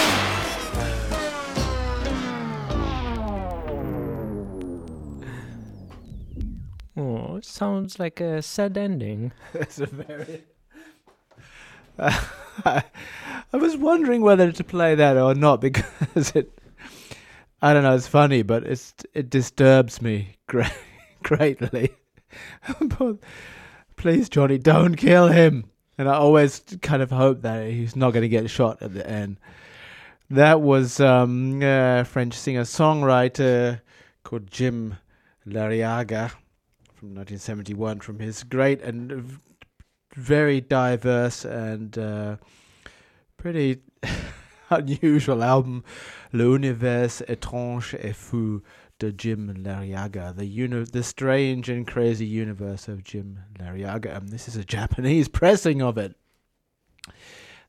Oh, 6.97 7.38
it 7.38 7.45
sounds 7.45 7.97
like 7.97 8.19
a 8.19 8.41
sad 8.41 8.77
ending. 8.77 9.31
It's 9.53 9.79
a 9.79 9.86
very. 9.86 10.43
I 13.53 13.57
was 13.57 13.77
wondering 13.77 14.21
whether 14.23 14.51
to 14.51 14.63
play 14.63 14.95
that 14.95 15.15
or 15.15 15.35
not 15.35 15.61
because 15.61 16.31
it. 16.35 16.59
I 17.61 17.73
don't 17.73 17.83
know. 17.83 17.95
It's 17.95 18.07
funny, 18.07 18.41
but 18.41 18.63
it's 18.63 18.93
it 19.13 19.29
disturbs 19.29 20.01
me 20.01 20.37
great, 20.47 20.73
greatly. 21.21 21.91
Please, 23.95 24.27
Johnny, 24.27 24.57
don't 24.57 24.95
kill 24.95 25.27
him. 25.27 25.65
And 25.97 26.09
I 26.09 26.15
always 26.15 26.61
kind 26.81 27.03
of 27.03 27.11
hope 27.11 27.43
that 27.43 27.69
he's 27.69 27.95
not 27.95 28.11
going 28.11 28.23
to 28.23 28.27
get 28.29 28.49
shot 28.49 28.81
at 28.81 28.93
the 28.93 29.07
end. 29.07 29.39
That 30.31 30.61
was 30.61 30.99
um, 30.99 31.61
a 31.61 32.03
French 32.03 32.33
singer 32.33 32.63
songwriter 32.63 33.81
called 34.23 34.49
Jim 34.49 34.97
Lariaga 35.47 36.31
from 36.95 37.09
1971 37.15 37.99
from 37.99 38.19
his 38.19 38.43
great 38.43 38.81
and 38.81 39.39
very 40.15 40.59
diverse 40.61 41.45
and 41.45 41.97
uh, 41.97 42.37
pretty 43.43 43.82
unusual 44.69 45.43
album 45.43 45.84
L'univers 46.32 47.21
étrange 47.27 47.93
et 47.95 48.15
fou 48.15 48.62
de 48.99 49.12
Jim 49.12 49.53
Lariaga, 49.62 50.34
the 50.34 50.45
uni- 50.45 50.86
the 50.86 51.03
strange 51.03 51.67
and 51.67 51.86
crazy 51.86 52.25
universe 52.25 52.88
of 52.88 53.03
Jim 53.03 53.39
Lariaga. 53.60 54.15
And 54.15 54.29
this 54.29 54.47
is 54.47 54.56
a 54.56 54.63
Japanese 54.77 55.27
pressing 55.27 55.82
of 55.82 55.97
it. 55.97 56.15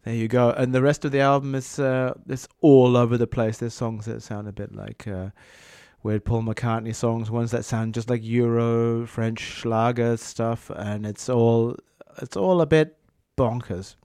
There 0.04 0.14
you 0.14 0.28
go. 0.28 0.50
And 0.50 0.72
the 0.72 0.80
rest 0.80 1.04
of 1.04 1.10
the 1.10 1.18
album 1.18 1.56
is 1.56 1.80
uh, 1.80 2.14
it's 2.28 2.46
all 2.60 2.96
over 2.96 3.18
the 3.18 3.26
place. 3.26 3.58
There's 3.58 3.74
songs 3.74 4.04
that 4.04 4.22
sound 4.22 4.46
a 4.46 4.52
bit 4.52 4.76
like 4.76 5.08
uh, 5.08 5.30
weird 6.04 6.24
Paul 6.24 6.42
McCartney 6.42 6.94
songs, 6.94 7.32
ones 7.32 7.50
that 7.50 7.64
sound 7.64 7.94
just 7.94 8.08
like 8.08 8.22
Euro 8.22 9.08
French 9.08 9.40
Schlager 9.40 10.16
stuff, 10.18 10.70
and 10.70 11.04
it's 11.04 11.28
all 11.28 11.74
it's 12.22 12.36
all 12.36 12.60
a 12.60 12.66
bit 12.66 12.96
bonkers. 13.36 13.96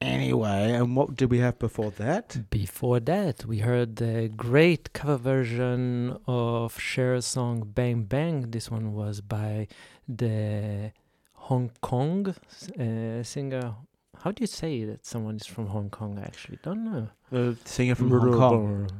Anyway, 0.00 0.72
and 0.72 0.94
what 0.94 1.16
did 1.16 1.28
we 1.28 1.38
have 1.38 1.58
before 1.58 1.90
that? 1.90 2.50
Before 2.50 3.00
that, 3.00 3.44
we 3.44 3.58
heard 3.58 3.96
the 3.96 4.30
great 4.36 4.92
cover 4.92 5.16
version 5.16 6.16
of 6.26 6.78
Cher's 6.78 7.26
song 7.26 7.72
Bang 7.74 8.04
Bang. 8.04 8.52
This 8.52 8.70
one 8.70 8.94
was 8.94 9.20
by 9.20 9.66
the 10.08 10.92
Hong 11.32 11.72
Kong 11.80 12.28
uh, 12.78 13.22
singer. 13.24 13.74
How 14.22 14.30
do 14.30 14.40
you 14.40 14.46
say 14.46 14.84
that 14.84 15.04
someone 15.04 15.34
is 15.34 15.46
from 15.46 15.66
Hong 15.66 15.90
Kong? 15.90 16.16
I 16.16 16.22
actually 16.22 16.60
don't 16.62 16.84
know. 16.84 17.08
The 17.32 17.56
singer 17.64 17.96
from 17.96 18.10
Hong 18.10 18.32
Kong. 18.32 18.90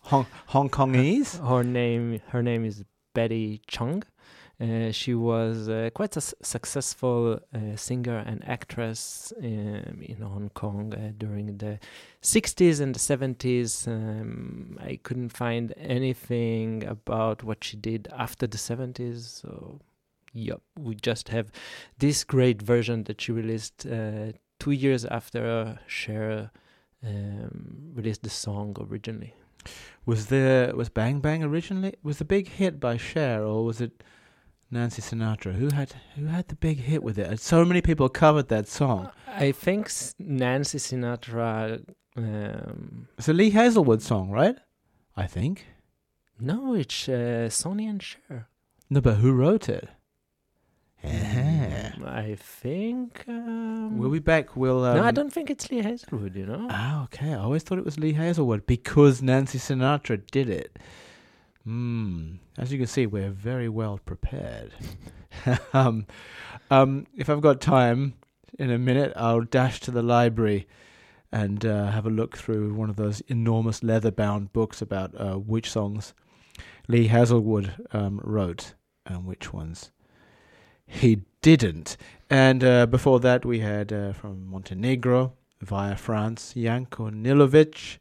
Hong, 0.00 0.26
Hong 0.48 0.68
Kongese? 0.68 1.46
Her 1.46 1.62
name, 1.62 2.20
her 2.28 2.42
name 2.42 2.66
is 2.66 2.84
Betty 3.14 3.62
Chung. 3.66 4.02
Uh, 4.60 4.92
she 4.92 5.14
was 5.14 5.70
uh, 5.70 5.88
quite 5.94 6.14
a 6.16 6.20
successful 6.20 7.40
uh, 7.54 7.76
singer 7.76 8.18
and 8.18 8.46
actress 8.46 9.32
um, 9.38 10.02
in 10.02 10.18
Hong 10.20 10.50
Kong 10.52 10.92
uh, 10.92 11.12
during 11.16 11.56
the 11.56 11.78
60s 12.22 12.78
and 12.78 12.94
the 12.94 12.98
70s. 12.98 13.88
Um, 13.88 14.76
I 14.78 15.00
couldn't 15.02 15.30
find 15.30 15.72
anything 15.78 16.84
about 16.84 17.42
what 17.42 17.64
she 17.64 17.78
did 17.78 18.08
after 18.14 18.46
the 18.46 18.58
70s. 18.58 19.40
So, 19.40 19.80
yep, 20.34 20.60
we 20.78 20.94
just 20.94 21.30
have 21.30 21.50
this 21.98 22.22
great 22.22 22.60
version 22.60 23.04
that 23.04 23.22
she 23.22 23.32
released 23.32 23.86
uh, 23.86 24.32
two 24.58 24.72
years 24.72 25.06
after 25.06 25.78
Cher 25.86 26.50
um, 27.02 27.92
released 27.94 28.24
the 28.24 28.30
song 28.30 28.76
originally. 28.78 29.34
Was 30.04 30.26
there 30.26 30.74
was 30.74 30.88
Bang 30.88 31.20
Bang 31.20 31.42
originally 31.42 31.94
was 32.02 32.18
the 32.18 32.24
big 32.24 32.48
hit 32.48 32.80
by 32.80 32.96
Cher 32.96 33.42
or 33.42 33.64
was 33.64 33.80
it 33.80 34.02
Nancy 34.70 35.02
Sinatra? 35.02 35.52
Who 35.54 35.68
had 35.74 35.94
who 36.16 36.26
had 36.26 36.48
the 36.48 36.54
big 36.56 36.78
hit 36.78 37.02
with 37.02 37.18
it? 37.18 37.40
So 37.40 37.64
many 37.64 37.80
people 37.80 38.08
covered 38.08 38.48
that 38.48 38.68
song. 38.68 39.10
I 39.26 39.52
think 39.52 39.86
s- 39.86 40.14
Nancy 40.18 40.78
Sinatra. 40.78 41.82
Um, 42.16 43.08
It's 43.18 43.28
a 43.28 43.32
Lee 43.32 43.50
Hazlewood 43.50 44.02
song, 44.02 44.30
right? 44.30 44.56
I 45.16 45.26
think. 45.26 45.66
no, 46.38 46.74
it's 46.74 47.08
uh, 47.08 47.48
Sonny 47.50 47.86
and 47.86 48.02
Cher. 48.02 48.48
No, 48.88 49.00
but 49.00 49.16
who 49.16 49.32
wrote 49.32 49.68
it? 49.68 49.88
Mm, 51.04 52.04
I 52.06 52.34
think. 52.36 53.24
Um, 53.28 53.98
We'll 53.98 54.10
be 54.10 54.18
back. 54.18 54.56
We'll. 54.56 54.84
Um, 54.84 54.96
no, 54.98 55.04
I 55.04 55.10
don't 55.10 55.32
think 55.32 55.50
it's 55.50 55.70
Lee 55.70 55.82
Hazlewood. 55.82 56.36
You 56.36 56.46
know. 56.46 56.66
Ah, 56.70 57.04
okay. 57.04 57.32
I 57.32 57.38
always 57.38 57.62
thought 57.62 57.78
it 57.78 57.84
was 57.84 57.98
Lee 57.98 58.12
Hazlewood 58.12 58.66
because 58.66 59.22
Nancy 59.22 59.58
Sinatra 59.58 60.20
did 60.30 60.48
it. 60.50 60.78
Hmm. 61.64 62.34
As 62.56 62.72
you 62.72 62.78
can 62.78 62.86
see, 62.86 63.06
we're 63.06 63.30
very 63.30 63.68
well 63.68 64.00
prepared. 64.04 64.72
um, 65.72 66.06
um, 66.70 67.06
if 67.16 67.28
I've 67.28 67.40
got 67.40 67.60
time, 67.60 68.14
in 68.58 68.70
a 68.70 68.78
minute, 68.78 69.12
I'll 69.16 69.42
dash 69.42 69.80
to 69.80 69.90
the 69.90 70.02
library 70.02 70.66
and 71.32 71.64
uh, 71.64 71.86
have 71.86 72.06
a 72.06 72.10
look 72.10 72.36
through 72.36 72.74
one 72.74 72.90
of 72.90 72.96
those 72.96 73.20
enormous 73.22 73.82
leather-bound 73.82 74.52
books 74.52 74.82
about 74.82 75.14
uh, 75.18 75.34
which 75.34 75.70
songs 75.70 76.12
Lee 76.88 77.06
Hazlewood 77.06 77.86
um, 77.92 78.20
wrote 78.24 78.74
and 79.06 79.24
which 79.24 79.52
ones 79.52 79.92
he 80.86 81.22
didn't. 81.40 81.96
And 82.28 82.64
uh, 82.64 82.86
before 82.86 83.20
that, 83.20 83.44
we 83.44 83.60
had 83.60 83.92
uh, 83.92 84.12
from 84.12 84.46
Montenegro 84.50 85.34
via 85.60 85.96
France, 85.96 86.52
Janko 86.54 87.10
Nilovic 87.10 87.98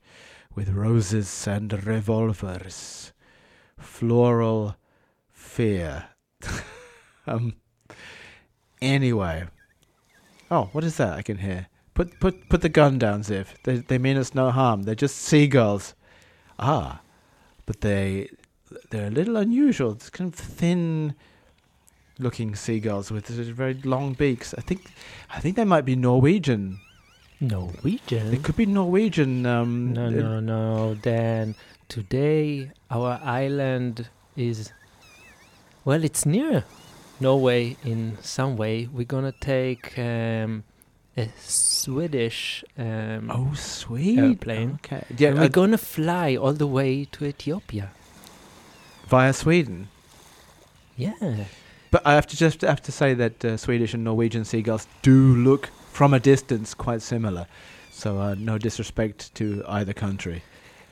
with 0.55 0.69
Roses 0.69 1.47
and 1.47 1.71
Revolvers, 1.85 3.13
Floral 3.79 4.75
Fear. 5.31 6.05
um. 7.27 7.55
Anyway, 8.81 9.45
oh, 10.49 10.69
what 10.71 10.83
is 10.83 10.97
that 10.97 11.17
I 11.17 11.21
can 11.21 11.37
hear? 11.37 11.67
Put 11.93 12.19
put 12.19 12.47
put 12.49 12.61
the 12.61 12.69
gun 12.69 12.97
down, 12.97 13.23
Ziv. 13.23 13.47
They 13.63 13.77
they 13.77 13.97
mean 13.97 14.17
us 14.17 14.33
no 14.33 14.51
harm. 14.51 14.83
They're 14.83 14.95
just 14.95 15.17
seagulls. 15.17 15.95
Ah, 16.57 17.01
but 17.65 17.81
they 17.81 18.29
they're 18.89 19.07
a 19.07 19.11
little 19.11 19.35
unusual. 19.37 19.91
It's 19.91 20.09
kind 20.09 20.31
of 20.33 20.39
thin 20.39 21.15
looking 22.19 22.55
seagulls 22.55 23.11
with 23.11 23.27
very 23.27 23.73
long 23.73 24.13
beaks. 24.13 24.53
I 24.57 24.61
think 24.61 24.91
I 25.29 25.39
think 25.39 25.55
they 25.55 25.65
might 25.65 25.85
be 25.85 25.95
Norwegian. 25.95 26.79
Norwegian. 27.41 28.31
They 28.31 28.37
could 28.37 28.57
be 28.57 28.65
Norwegian. 28.65 29.45
Um, 29.45 29.93
No, 29.93 30.05
uh, 30.05 30.09
no, 30.09 30.39
no. 30.39 30.93
Then 30.95 31.55
today 31.89 32.71
our 32.89 33.19
island 33.23 34.07
is 34.37 34.71
well, 35.85 36.03
it's 36.03 36.25
near 36.25 36.63
Norway 37.19 37.75
in 37.83 38.17
some 38.21 38.55
way. 38.57 38.87
We're 38.91 39.05
gonna 39.05 39.33
take 39.41 39.97
um, 39.97 40.63
a 41.17 41.27
Swedish 41.39 42.63
um, 42.77 43.31
Oh, 43.31 43.53
sweet. 43.55 44.19
airplane. 44.19 44.79
Okay. 44.85 45.03
Yeah, 45.17 45.29
and 45.29 45.39
we're 45.39 45.49
gonna 45.49 45.77
fly 45.77 46.35
all 46.35 46.53
the 46.53 46.67
way 46.67 47.05
to 47.13 47.25
Ethiopia. 47.25 47.91
via 49.07 49.33
Sweden. 49.33 49.87
Yeah. 50.95 51.45
But 51.91 52.05
I 52.05 52.13
have 52.13 52.27
to 52.27 52.37
just 52.37 52.61
have 52.61 52.81
to 52.83 52.91
say 52.91 53.15
that 53.15 53.43
uh, 53.43 53.57
Swedish 53.57 53.93
and 53.95 54.03
Norwegian 54.03 54.45
seagulls 54.45 54.85
do 55.01 55.35
look 55.35 55.69
from 55.91 56.13
a 56.13 56.19
distance 56.19 56.73
quite 56.75 57.01
similar. 57.01 57.47
So 57.91 58.19
uh, 58.19 58.35
no 58.37 58.57
disrespect 58.59 59.33
to 59.35 59.63
either 59.67 59.93
country. 59.93 60.43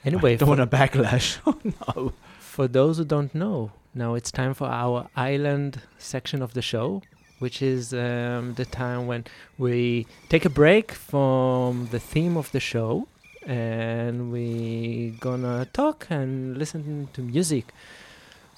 Anyway, 0.07 0.33
I 0.33 0.35
don't 0.37 0.47
for- 0.47 0.55
want 0.57 0.61
a 0.61 0.67
backlash. 0.79 1.27
oh 1.47 1.57
no. 1.95 2.13
For 2.39 2.67
those 2.67 2.97
who 2.97 3.05
don't 3.05 3.33
know, 3.35 3.71
now 3.93 4.15
it's 4.15 4.31
time 4.31 4.53
for 4.53 4.67
our 4.83 5.07
island 5.15 5.81
section 5.99 6.41
of 6.41 6.53
the 6.57 6.61
show, 6.61 7.03
which 7.39 7.61
is 7.61 7.93
um, 7.93 8.53
the 8.55 8.65
time 8.65 9.01
when 9.05 9.25
we 9.57 10.07
take 10.29 10.43
a 10.45 10.49
break 10.49 10.91
from 10.91 11.89
the 11.91 11.99
theme 11.99 12.35
of 12.37 12.51
the 12.51 12.59
show 12.59 13.07
and 13.45 14.31
we 14.31 15.15
gonna 15.19 15.65
talk 15.71 16.07
and 16.09 16.57
listen 16.57 17.07
to 17.13 17.21
music 17.21 17.65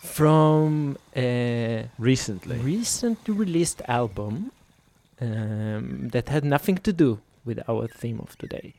from 0.02 0.98
a 1.16 1.88
recently 2.00 2.58
recently 2.60 3.34
released 3.34 3.82
album 3.88 4.52
um, 5.22 6.08
that 6.10 6.30
had 6.30 6.44
nothing 6.46 6.78
to 6.78 6.94
do 6.94 7.20
with 7.46 7.60
our 7.68 7.88
theme 7.88 8.20
of 8.20 8.38
today. 8.38 8.74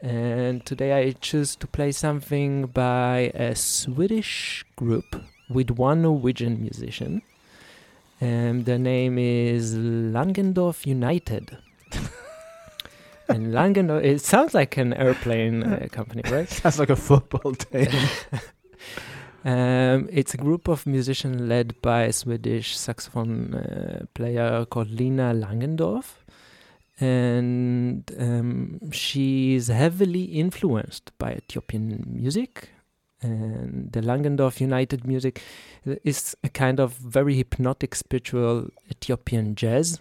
And 0.00 0.64
today 0.64 0.92
I 0.92 1.12
choose 1.12 1.56
to 1.56 1.66
play 1.66 1.92
something 1.92 2.66
by 2.66 3.32
a 3.34 3.54
Swedish 3.54 4.64
group 4.76 5.22
with 5.50 5.70
one 5.70 6.02
Norwegian 6.02 6.60
musician. 6.60 7.22
And 8.20 8.64
the 8.64 8.78
name 8.78 9.18
is 9.18 9.74
Langendorf 9.74 10.86
United. 10.86 11.56
and 13.28 13.52
Langendorf, 13.52 14.04
it 14.04 14.20
sounds 14.20 14.54
like 14.54 14.76
an 14.76 14.94
airplane 14.94 15.64
uh, 15.64 15.88
company, 15.92 16.22
right? 16.30 16.48
Sounds 16.48 16.78
like 16.78 16.90
a 16.90 16.96
football 16.96 17.54
team. 17.54 17.88
Um, 19.44 20.08
it's 20.12 20.34
a 20.34 20.36
group 20.36 20.68
of 20.68 20.84
musicians 20.84 21.40
led 21.40 21.80
by 21.80 22.02
a 22.02 22.12
Swedish 22.12 22.76
saxophone 22.76 23.54
uh, 23.54 24.04
player 24.12 24.66
called 24.66 24.90
Lina 24.90 25.32
Langendorf. 25.32 26.16
And 27.00 28.10
um, 28.18 28.90
she's 28.90 29.68
heavily 29.68 30.24
influenced 30.24 31.16
by 31.18 31.34
Ethiopian 31.34 32.04
music. 32.06 32.70
And 33.20 33.92
the 33.92 34.00
Langendorf 34.00 34.60
United 34.60 35.06
music 35.06 35.42
is 36.04 36.36
a 36.44 36.48
kind 36.48 36.80
of 36.80 36.92
very 36.94 37.34
hypnotic 37.34 37.94
spiritual 37.94 38.68
Ethiopian 38.90 39.54
jazz. 39.54 40.00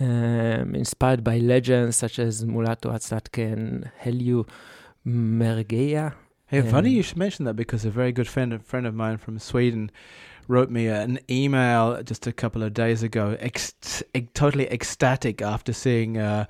Um, 0.00 0.74
inspired 0.74 1.22
by 1.22 1.38
legends 1.38 1.96
such 1.96 2.18
as 2.18 2.44
Mulatu 2.44 2.90
Astatke 2.90 3.52
and 3.52 3.90
Hailu 4.02 4.48
Mergia. 5.06 6.14
Hey, 6.46 6.62
funny 6.62 6.90
you 6.90 7.02
should 7.02 7.18
mention 7.18 7.44
that 7.44 7.54
because 7.54 7.84
a 7.84 7.90
very 7.90 8.10
good 8.10 8.26
friend, 8.26 8.52
a 8.52 8.58
friend 8.58 8.86
of 8.86 8.94
mine 8.94 9.18
from 9.18 9.38
Sweden, 9.38 9.90
wrote 10.50 10.70
me 10.70 10.88
an 10.88 11.18
email 11.30 12.02
just 12.02 12.26
a 12.26 12.32
couple 12.32 12.62
of 12.62 12.74
days 12.74 13.02
ago, 13.02 13.36
ex- 13.40 14.02
totally 14.34 14.70
ecstatic 14.70 15.40
after 15.40 15.72
seeing 15.72 16.18
uh, 16.18 16.46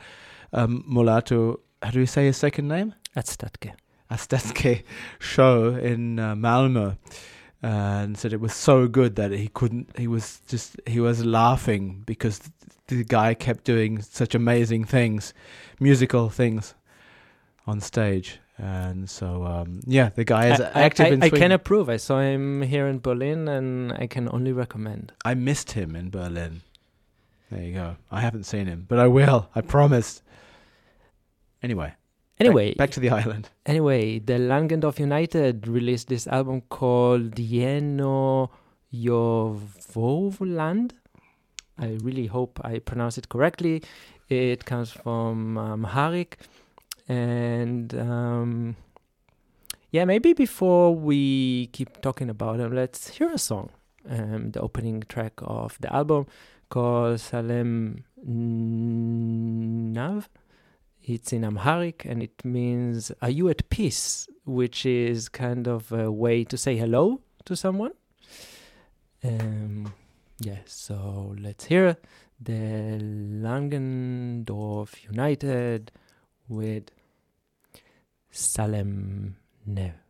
um, 0.52 0.84
Mulatu 0.90 1.58
how 1.82 1.90
do 1.90 2.00
you 2.00 2.06
say 2.06 2.26
his 2.26 2.36
second 2.36 2.68
name? 2.68 2.94
Atstatke. 3.16 3.72
Astatke 4.10 4.82
show 5.18 5.76
in 5.76 6.18
uh, 6.18 6.34
Malmo, 6.34 6.96
and 7.62 8.18
said 8.18 8.32
it 8.32 8.40
was 8.40 8.54
so 8.54 8.86
good 8.86 9.16
that 9.16 9.30
he 9.30 9.48
couldn't. 9.48 9.96
He 9.96 10.06
was 10.06 10.40
just 10.48 10.76
he 10.86 11.00
was 11.00 11.24
laughing 11.24 12.02
because 12.06 12.40
the 12.88 13.04
guy 13.04 13.34
kept 13.34 13.64
doing 13.64 14.02
such 14.02 14.34
amazing 14.34 14.84
things, 14.84 15.32
musical 15.78 16.28
things, 16.28 16.74
on 17.66 17.80
stage. 17.80 18.39
And 18.62 19.08
so, 19.08 19.44
um, 19.44 19.80
yeah, 19.86 20.10
the 20.10 20.24
guy 20.24 20.52
is 20.52 20.60
I, 20.60 20.82
active 20.82 21.06
I, 21.06 21.08
in 21.10 21.22
I 21.22 21.30
can 21.30 21.50
approve. 21.50 21.88
I 21.88 21.96
saw 21.96 22.20
him 22.20 22.60
here 22.60 22.86
in 22.88 22.98
Berlin, 22.98 23.48
and 23.48 23.90
I 23.92 24.06
can 24.06 24.28
only 24.30 24.52
recommend. 24.52 25.12
I 25.24 25.32
missed 25.32 25.72
him 25.72 25.96
in 25.96 26.10
Berlin. 26.10 26.60
There 27.50 27.62
you 27.62 27.72
go. 27.72 27.96
I 28.10 28.20
haven't 28.20 28.44
seen 28.44 28.66
him, 28.66 28.84
but 28.86 28.98
I 28.98 29.06
will. 29.06 29.48
I 29.54 29.62
promise. 29.62 30.22
Anyway. 31.62 31.94
Anyway, 32.38 32.74
back, 32.74 32.90
to 32.90 33.00
the 33.00 33.10
island. 33.10 33.48
Anyway, 33.66 34.18
the 34.18 34.34
Langendorf 34.34 34.98
United 34.98 35.66
released 35.66 36.08
this 36.08 36.26
album 36.26 36.62
called 36.68 37.36
Jeno 37.36 38.50
Jovoland. 38.94 40.92
I 41.78 41.98
really 42.02 42.26
hope 42.26 42.60
I 42.62 42.78
pronounce 42.78 43.16
it 43.16 43.30
correctly. 43.30 43.82
It 44.28 44.64
comes 44.66 44.90
from 44.90 45.56
um, 45.56 45.84
Amharic. 45.84 46.38
And 47.10 47.92
um, 47.96 48.76
yeah, 49.90 50.04
maybe 50.04 50.32
before 50.32 50.94
we 50.94 51.66
keep 51.72 52.00
talking 52.02 52.30
about 52.30 52.58
them, 52.58 52.72
let's 52.72 53.08
hear 53.08 53.32
a 53.32 53.38
song. 53.38 53.70
Um, 54.08 54.52
the 54.52 54.60
opening 54.60 55.02
track 55.08 55.32
of 55.38 55.76
the 55.80 55.92
album 55.92 56.26
called 56.68 57.18
Salem 57.18 58.04
Nav. 58.24 60.28
It's 61.02 61.32
in 61.32 61.44
Amharic 61.44 62.04
and 62.04 62.22
it 62.22 62.44
means, 62.44 63.10
Are 63.20 63.30
you 63.30 63.48
at 63.48 63.68
peace? 63.70 64.28
Which 64.44 64.86
is 64.86 65.28
kind 65.28 65.66
of 65.66 65.90
a 65.90 66.12
way 66.12 66.44
to 66.44 66.56
say 66.56 66.76
hello 66.76 67.22
to 67.46 67.56
someone. 67.56 67.90
Um, 69.24 69.92
yeah, 70.38 70.58
so 70.64 71.34
let's 71.40 71.64
hear 71.64 71.96
the 72.40 73.00
Langendorf 73.42 75.02
United 75.02 75.90
with 76.48 76.92
Salem 78.30 79.36
Nev. 79.64 80.09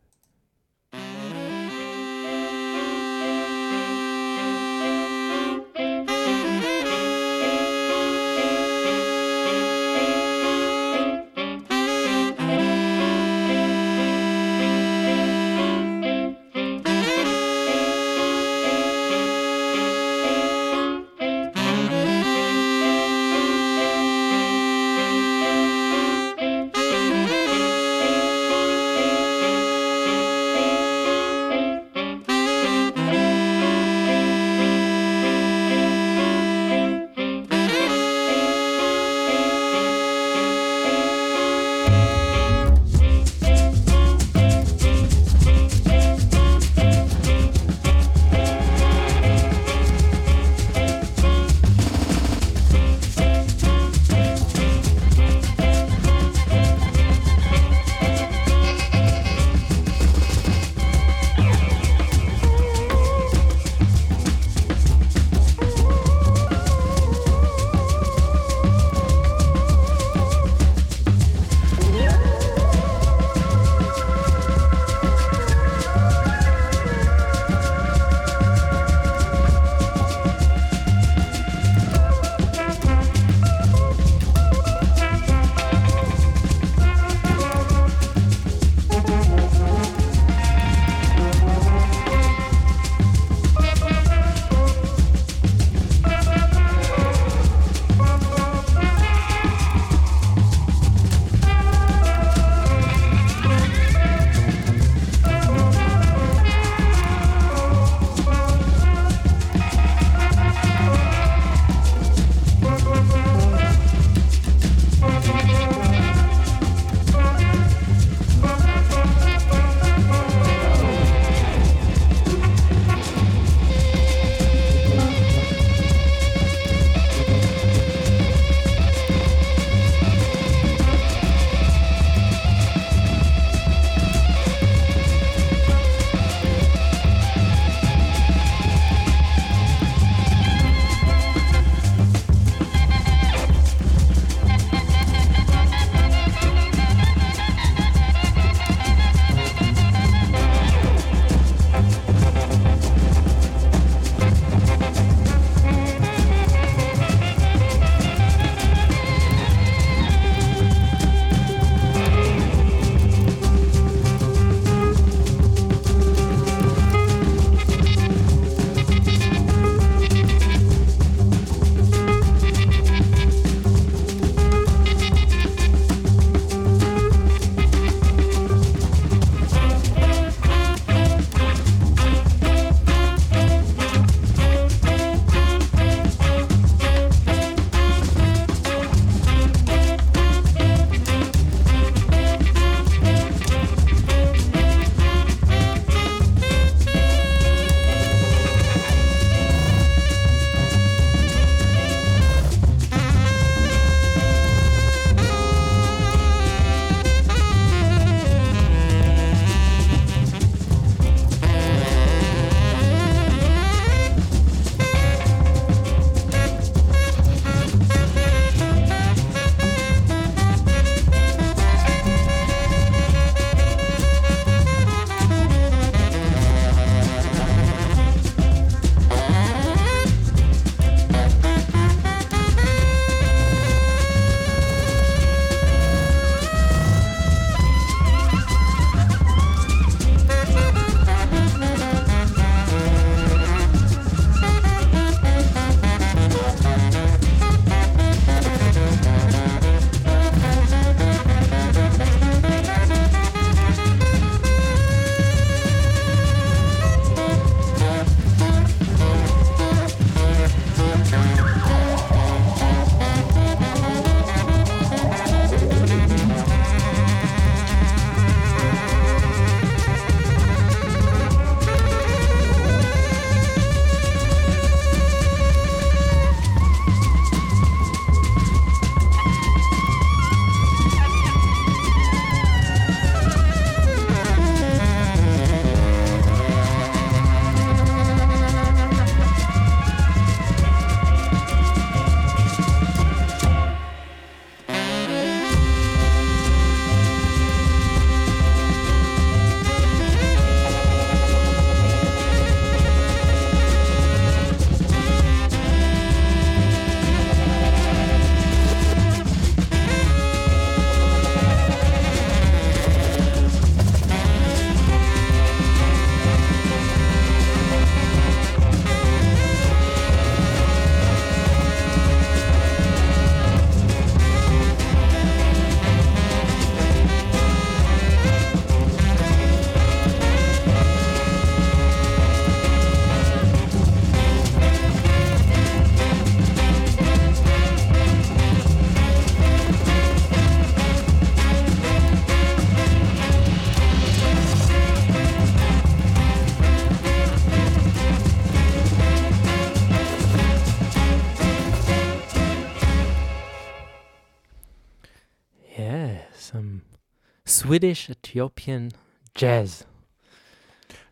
Swedish 357.71 358.11
Ethiopian 358.11 358.91
jazz. 359.33 359.85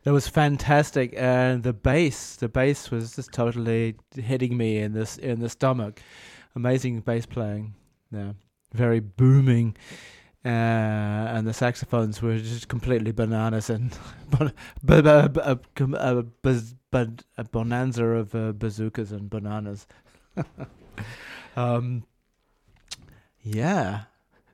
That 0.03 0.13
was 0.13 0.27
fantastic, 0.27 1.15
and 1.17 1.63
the 1.63 1.73
bass, 1.73 2.35
the 2.35 2.49
bass 2.49 2.91
was 2.91 3.15
just 3.15 3.31
totally 3.31 3.95
hitting 4.17 4.57
me 4.57 4.79
in 4.79 4.93
this 4.93 5.19
in 5.19 5.39
the 5.39 5.49
stomach. 5.49 6.03
Amazing 6.57 7.03
bass 7.03 7.27
playing, 7.27 7.75
yeah, 8.11 8.33
very 8.73 8.99
booming, 8.99 9.77
uh, 10.45 10.49
and 10.49 11.47
the 11.47 11.53
saxophones 11.53 12.21
were 12.21 12.39
just 12.39 12.67
completely 12.67 13.13
bananas 13.13 13.71
and 13.71 13.97
a 14.41 14.51
bonanza 17.53 18.05
of 18.05 18.35
uh, 18.35 18.51
bazookas 18.51 19.13
and 19.13 19.31
bananas. 19.31 19.87
um, 21.57 22.03
yeah, 23.45 24.07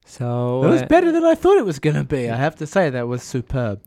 So 0.04 0.62
it 0.64 0.68
was 0.68 0.82
uh, 0.82 0.86
better 0.86 1.10
than 1.12 1.24
I 1.24 1.34
thought 1.34 1.56
it 1.58 1.64
was 1.64 1.78
gonna 1.78 2.04
be. 2.04 2.28
I 2.30 2.36
have 2.36 2.56
to 2.56 2.66
say 2.66 2.90
that 2.90 3.08
was 3.08 3.22
superb. 3.22 3.80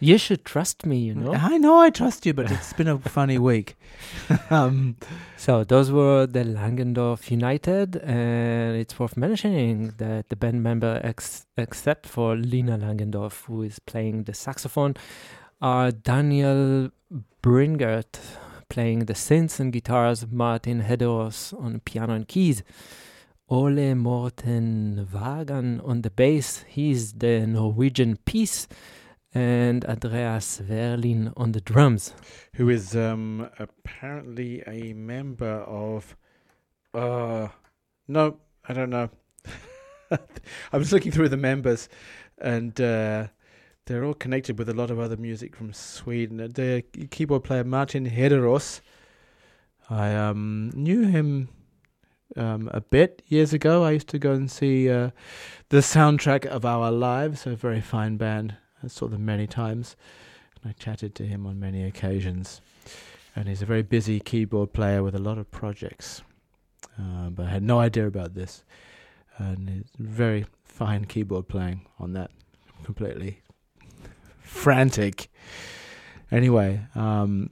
you 0.00 0.16
should 0.18 0.44
trust 0.44 0.86
me, 0.86 0.98
you 0.98 1.14
know. 1.14 1.32
I 1.34 1.58
know 1.58 1.78
I 1.78 1.90
trust 1.90 2.24
you, 2.26 2.32
but 2.34 2.50
it's 2.50 2.72
been 2.72 2.88
a 2.88 2.98
funny 3.18 3.38
week. 3.38 3.76
um, 4.50 4.96
So 5.36 5.64
those 5.64 5.90
were 5.90 6.26
the 6.26 6.44
Langendorf 6.44 7.30
United, 7.30 7.96
and 7.96 8.76
it's 8.76 8.98
worth 8.98 9.16
mentioning 9.16 9.94
that 9.98 10.28
the 10.28 10.36
band 10.36 10.62
member, 10.62 11.00
ex- 11.02 11.46
except 11.56 12.06
for 12.06 12.36
Lina 12.36 12.78
Langendorf, 12.78 13.44
who 13.46 13.62
is 13.62 13.78
playing 13.80 14.24
the 14.24 14.34
saxophone, 14.34 14.94
are 15.60 15.90
Daniel 15.90 16.90
Bringert 17.42 18.18
playing 18.68 19.00
the 19.06 19.14
synths 19.14 19.60
and 19.60 19.72
guitars, 19.72 20.26
Martin 20.30 20.80
Hederos 20.80 21.52
on 21.52 21.80
piano 21.80 22.14
and 22.14 22.26
keys, 22.26 22.62
Ole 23.52 23.94
Morten 23.94 25.06
Vågan 25.12 25.86
on 25.86 26.00
the 26.00 26.08
bass, 26.08 26.64
he's 26.66 27.12
the 27.12 27.46
Norwegian 27.46 28.16
piece, 28.24 28.66
and 29.34 29.84
Andreas 29.84 30.62
Werliin 30.62 31.34
on 31.36 31.52
the 31.52 31.60
drums. 31.60 32.14
who 32.54 32.70
is 32.70 32.96
um, 32.96 33.50
apparently 33.58 34.62
a 34.66 34.94
member 34.94 35.60
of. 35.64 36.16
Uh, 36.94 37.48
no, 38.08 38.38
I 38.66 38.72
don't 38.72 38.88
know. 38.88 39.10
I 40.72 40.78
was 40.78 40.90
looking 40.90 41.12
through 41.12 41.28
the 41.28 41.36
members, 41.36 41.90
and 42.38 42.80
uh, 42.80 43.26
they're 43.84 44.06
all 44.06 44.14
connected 44.14 44.58
with 44.58 44.70
a 44.70 44.74
lot 44.74 44.90
of 44.90 44.98
other 44.98 45.18
music 45.18 45.54
from 45.56 45.74
Sweden. 45.74 46.38
The 46.38 46.84
keyboard 47.10 47.44
player 47.44 47.64
Martin 47.64 48.06
Hederos, 48.06 48.80
I 49.90 50.14
um, 50.14 50.70
knew 50.74 51.02
him 51.02 51.50
um, 52.36 52.70
a 52.72 52.80
bit 52.80 53.22
years 53.28 53.52
ago. 53.52 53.84
I 53.84 53.92
used 53.92 54.08
to 54.08 54.18
go 54.18 54.32
and 54.32 54.50
see 54.50 54.90
uh, 54.90 55.10
the 55.68 55.78
soundtrack 55.78 56.46
of 56.46 56.64
Our 56.64 56.90
Lives, 56.90 57.46
a 57.46 57.54
very 57.56 57.80
fine 57.80 58.16
band. 58.16 58.56
I 58.82 58.88
saw 58.88 59.08
them 59.08 59.24
many 59.24 59.46
times. 59.46 59.96
And 60.62 60.70
I 60.70 60.72
chatted 60.72 61.14
to 61.16 61.26
him 61.26 61.46
on 61.46 61.58
many 61.58 61.84
occasions, 61.84 62.60
and 63.34 63.48
he's 63.48 63.62
a 63.62 63.66
very 63.66 63.82
busy 63.82 64.20
keyboard 64.20 64.72
player 64.72 65.02
with 65.02 65.14
a 65.14 65.18
lot 65.18 65.38
of 65.38 65.50
projects. 65.50 66.22
Uh, 66.98 67.30
but 67.30 67.46
I 67.46 67.50
had 67.50 67.62
no 67.62 67.80
idea 67.80 68.06
about 68.06 68.34
this, 68.34 68.64
and 69.38 69.68
it's 69.68 69.90
very 69.98 70.46
fine 70.64 71.04
keyboard 71.04 71.48
playing 71.48 71.86
on 71.98 72.12
that, 72.12 72.30
completely 72.84 73.40
frantic. 74.40 75.30
Anyway, 76.30 76.80
um, 76.94 77.50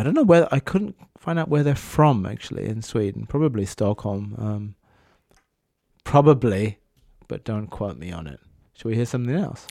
I 0.00 0.02
don't 0.02 0.14
know 0.14 0.22
where 0.22 0.48
I 0.50 0.60
couldn't 0.60 0.96
find 1.18 1.38
out 1.38 1.50
where 1.50 1.62
they're 1.62 1.74
from 1.74 2.24
actually 2.24 2.64
in 2.66 2.80
Sweden. 2.80 3.26
Probably 3.26 3.66
Stockholm. 3.66 4.34
Um, 4.38 4.74
probably, 6.04 6.78
but 7.28 7.44
don't 7.44 7.66
quote 7.66 7.98
me 7.98 8.10
on 8.10 8.26
it. 8.26 8.40
Shall 8.72 8.88
we 8.88 8.96
hear 8.96 9.04
something 9.04 9.36
else? 9.36 9.66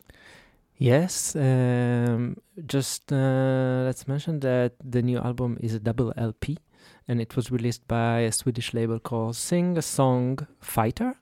Yes, 0.78 1.36
um, 1.36 2.38
just 2.68 3.12
uh, 3.12 3.82
let's 3.86 4.08
mention 4.08 4.40
that 4.42 4.74
the 4.84 5.02
new 5.02 5.18
album 5.18 5.58
is 5.62 5.74
a 5.74 5.80
double 5.80 6.14
LP 6.16 6.60
and 7.08 7.20
it 7.20 7.36
was 7.36 7.50
released 7.50 7.88
by 7.88 8.20
a 8.20 8.32
Swedish 8.32 8.72
label 8.76 9.00
called 9.00 9.36
Sing 9.36 9.80
a 9.80 9.82
Song 9.82 10.46
Fighter 10.60 11.16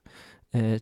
uh, 0.54 0.80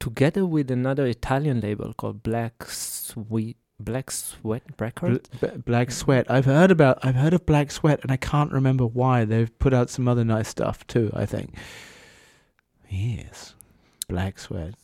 together 0.00 0.44
with 0.44 0.68
another 0.72 1.06
Italian 1.06 1.60
label 1.60 1.94
called 1.94 2.24
Black 2.24 2.64
Sweet 2.64 3.56
Black 3.78 4.10
Sweat 4.10 4.62
Records. 4.78 5.28
Bl- 5.40 5.46
B- 5.46 5.56
Black 5.64 5.90
Sweat. 5.90 6.30
I've 6.30 6.44
heard 6.46 6.70
about. 6.70 6.98
I've 7.02 7.14
heard 7.14 7.34
of 7.34 7.44
Black 7.46 7.70
Sweat, 7.70 8.00
and 8.02 8.10
I 8.10 8.16
can't 8.16 8.52
remember 8.52 8.86
why. 8.86 9.24
They've 9.24 9.56
put 9.58 9.74
out 9.74 9.90
some 9.90 10.08
other 10.08 10.24
nice 10.24 10.48
stuff 10.48 10.86
too. 10.86 11.10
I 11.14 11.26
think. 11.26 11.54
Yes, 12.88 13.54
Black 14.08 14.38
Sweat 14.38 14.74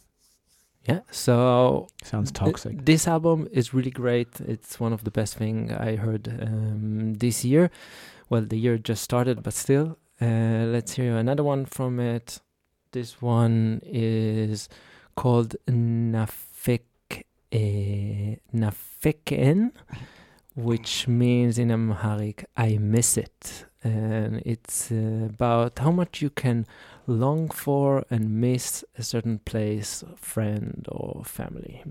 Yeah, 0.88 1.01
so 1.11 1.86
sounds 2.03 2.32
th- 2.32 2.38
toxic. 2.45 2.84
this 2.84 3.07
album 3.07 3.49
is 3.53 3.72
really 3.72 3.90
great. 3.93 4.40
It's 4.40 4.80
one 4.80 4.93
of 4.93 5.05
the 5.05 5.11
best 5.11 5.36
thing 5.36 5.70
I 5.72 5.97
heard 5.97 6.26
um, 6.28 7.14
this 7.14 7.45
year. 7.45 7.70
Well, 8.28 8.43
the 8.43 8.59
year 8.59 8.76
just 8.78 9.03
started, 9.03 9.43
but 9.43 9.55
still. 9.55 9.99
Uh, 10.20 10.66
let's 10.74 10.93
hear 10.95 11.16
another 11.16 11.45
one 11.45 11.64
from 11.64 11.99
it. 12.01 12.40
This 12.93 13.22
one 13.22 13.80
is 13.84 14.68
called 15.16 15.57
Nafek 15.68 16.80
eh, 16.80 16.91
Nafeken, 18.55 19.73
which 20.55 21.09
means 21.09 21.59
in 21.59 21.71
Amharic 21.71 22.45
"I 22.57 22.79
miss 22.79 23.17
it," 23.17 23.67
and 23.83 24.43
it's 24.45 24.91
uh, 24.91 25.29
about 25.29 25.79
how 25.79 25.91
much 25.91 26.23
you 26.23 26.31
can 26.31 26.67
long 27.07 27.49
for 27.51 28.05
and 28.11 28.41
miss 28.41 28.85
a 28.97 29.03
certain 29.03 29.39
place, 29.39 30.05
friend, 30.17 30.87
or 30.91 31.25
family. 31.25 31.83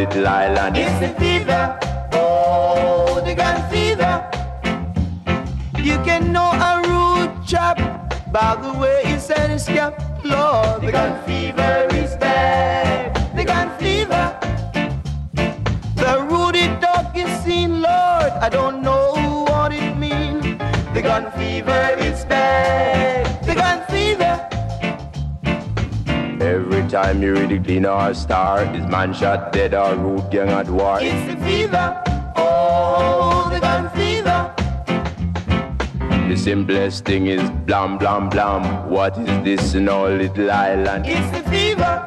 Little 0.00 0.26
island? 0.26 0.76
It's 0.78 0.98
the 1.00 1.08
fever. 1.20 1.78
Oh, 2.12 3.20
the 3.24 3.34
gun 3.34 3.56
fever. 3.70 4.14
You 5.88 5.96
can 6.08 6.32
know 6.32 6.50
a 6.70 6.72
rude 6.88 7.34
chap 7.46 7.76
by 8.32 8.56
the 8.64 8.72
way 8.78 9.02
he 9.04 9.18
said 9.18 9.50
his 9.50 9.66
cap. 9.66 9.92
Lord, 10.24 10.82
the 10.82 10.92
gun 10.92 11.12
fever 11.26 11.74
is 11.92 12.16
bad. 12.16 13.14
The 13.36 13.44
gun 13.44 13.68
fever. 13.78 14.24
The 16.02 16.12
ruddy 16.30 16.66
dog 16.80 17.16
is 17.16 17.32
seen, 17.44 17.82
Lord. 17.82 18.32
I 18.46 18.48
don't 18.48 18.82
know 18.82 19.06
what 19.48 19.72
it 19.72 19.96
means. 19.96 20.44
The 20.94 21.02
gun 21.02 21.30
fever 21.32 21.84
is 21.98 22.24
bad. 22.24 23.29
Time 26.90 27.22
you 27.22 27.34
read 27.34 27.50
the 27.50 27.58
clean 27.60 27.86
or 27.86 28.12
star, 28.14 28.64
is 28.74 28.84
man 28.86 29.14
shot 29.14 29.52
dead 29.52 29.74
or 29.74 29.94
root 29.94 30.28
gang 30.30 30.48
at 30.48 30.68
war? 30.68 30.98
It's 31.00 31.32
the 31.32 31.36
fever. 31.44 32.02
Oh, 32.34 33.48
the 33.52 33.60
gun 33.60 33.88
fever. 33.90 34.52
The 36.28 36.36
simplest 36.36 37.04
thing 37.04 37.28
is 37.28 37.48
blam 37.64 37.96
blam 37.96 38.28
blam. 38.28 38.90
What 38.90 39.16
is 39.18 39.44
this 39.44 39.74
in 39.74 39.88
all 39.88 40.08
little 40.08 40.50
island? 40.50 41.06
It's 41.06 41.30
the 41.30 41.48
fever. 41.48 41.99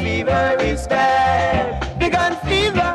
Fever 0.00 0.56
is 0.60 0.86
bad. 0.86 2.00
The 2.00 2.08
gun 2.08 2.34
fever. 2.48 2.90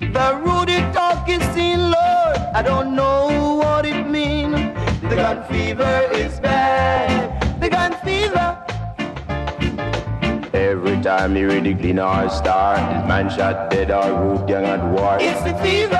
The 0.00 0.28
rudy 0.44 0.80
talk 0.92 1.28
is 1.28 1.42
seen, 1.54 1.80
Lord. 1.90 2.38
I 2.54 2.62
don't 2.62 2.94
know 2.94 3.58
what 3.62 3.84
it 3.84 4.06
means. 4.08 4.56
The 5.02 5.16
gun 5.16 5.44
fever 5.50 6.08
is 6.12 6.40
bad. 6.40 7.60
The 7.60 7.68
gun 7.68 7.92
fever. 8.04 8.48
Every 10.54 11.00
time 11.02 11.34
the 11.34 11.74
clean 11.74 11.98
or 11.98 12.28
star, 12.30 12.76
is 12.76 13.06
man 13.06 13.28
shot 13.28 13.70
dead 13.70 13.90
or 13.90 14.08
root 14.22 14.48
young 14.48 14.64
at 14.64 14.82
war? 14.92 15.18
It's 15.20 15.42
the 15.42 15.54
fever. 15.58 15.91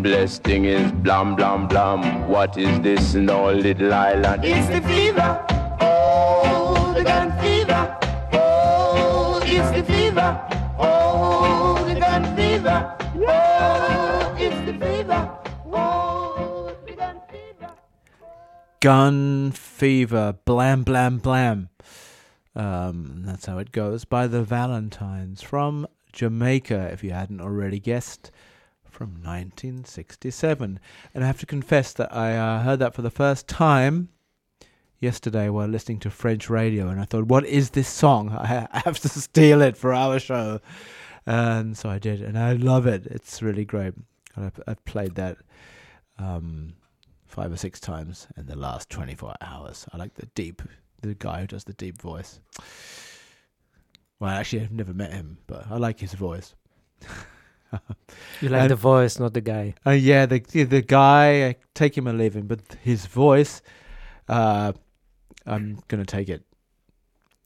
The 0.00 0.08
simplest 0.08 0.44
thing 0.44 0.64
is 0.64 0.92
blam 0.92 1.36
blam 1.36 1.68
blam. 1.68 2.26
What 2.26 2.56
is 2.56 2.80
this 2.80 3.14
in 3.14 3.28
all 3.28 3.52
little 3.52 3.92
island? 3.92 4.42
It's 4.46 4.66
the 4.68 4.80
fever. 4.88 5.44
Oh, 5.78 6.94
the 6.96 7.04
gun 7.04 7.38
fever. 7.38 7.98
Oh, 8.32 9.42
it's 9.44 9.70
the 9.76 9.84
fever. 9.84 10.40
Oh, 10.78 11.84
the 11.86 12.00
gun 12.00 12.34
fever. 12.34 12.96
Oh, 13.28 14.34
it's 14.38 14.56
the 14.64 14.72
fever. 14.72 15.38
Oh, 15.66 16.74
the 16.86 16.92
gun 16.94 17.20
fever. 17.28 17.70
Gun 18.80 19.52
Fever, 19.52 20.38
Blam 20.46 20.82
Blam 20.82 21.18
Blam. 21.18 21.68
Um, 22.56 23.24
that's 23.26 23.44
how 23.44 23.58
it 23.58 23.70
goes 23.70 24.06
by 24.06 24.26
the 24.26 24.42
Valentines 24.42 25.42
from 25.42 25.86
Jamaica, 26.14 26.88
if 26.90 27.04
you 27.04 27.10
hadn't 27.10 27.42
already 27.42 27.78
guessed, 27.78 28.30
from 28.90 29.14
1967. 29.22 30.80
And 31.14 31.24
I 31.24 31.26
have 31.26 31.40
to 31.40 31.46
confess 31.46 31.92
that 31.94 32.14
I 32.14 32.36
uh, 32.36 32.62
heard 32.62 32.78
that 32.80 32.94
for 32.94 33.02
the 33.02 33.10
first 33.10 33.48
time 33.48 34.08
yesterday 34.98 35.48
while 35.48 35.68
listening 35.68 36.00
to 36.00 36.10
French 36.10 36.50
radio, 36.50 36.88
and 36.88 37.00
I 37.00 37.04
thought, 37.04 37.24
what 37.24 37.46
is 37.46 37.70
this 37.70 37.88
song? 37.88 38.30
I 38.30 38.46
ha- 38.54 38.68
I 38.72 38.80
have 38.80 38.98
to 39.00 39.08
steal 39.08 39.62
it 39.62 39.76
for 39.76 39.94
our 39.94 40.18
show. 40.18 40.60
And 41.26 41.76
so 41.76 41.88
I 41.88 41.98
did, 41.98 42.20
and 42.20 42.38
I 42.38 42.52
love 42.52 42.86
it. 42.86 43.06
It's 43.06 43.42
really 43.42 43.64
great. 43.64 43.94
I've, 44.36 44.60
I've 44.66 44.84
played 44.84 45.14
that. 45.16 45.38
Um, 46.18 46.74
five 47.30 47.52
or 47.52 47.56
six 47.56 47.78
times 47.78 48.26
in 48.36 48.46
the 48.46 48.56
last 48.56 48.90
24 48.90 49.34
hours. 49.40 49.86
I 49.92 49.96
like 49.96 50.14
the 50.14 50.26
deep, 50.34 50.62
the 51.00 51.14
guy 51.14 51.40
who 51.40 51.46
does 51.46 51.64
the 51.64 51.72
deep 51.74 52.00
voice. 52.00 52.40
Well, 54.18 54.30
actually, 54.30 54.62
I've 54.62 54.72
never 54.72 54.92
met 54.92 55.12
him, 55.12 55.38
but 55.46 55.66
I 55.70 55.76
like 55.76 56.00
his 56.00 56.12
voice. 56.12 56.54
You 58.40 58.48
like 58.48 58.62
And- 58.62 58.70
the 58.70 58.76
voice, 58.76 59.18
not 59.18 59.32
the 59.34 59.40
guy. 59.40 59.74
Uh, 59.86 59.90
yeah, 59.90 60.26
the 60.26 60.40
the 60.64 60.82
guy, 60.82 61.48
I 61.48 61.56
take 61.74 61.96
him 61.96 62.08
or 62.08 62.12
leave 62.12 62.34
him, 62.34 62.46
but 62.46 62.60
his 62.82 63.06
voice, 63.06 63.62
uh, 64.28 64.72
I'm 65.46 65.78
gonna 65.88 66.04
take 66.04 66.28
it 66.28 66.42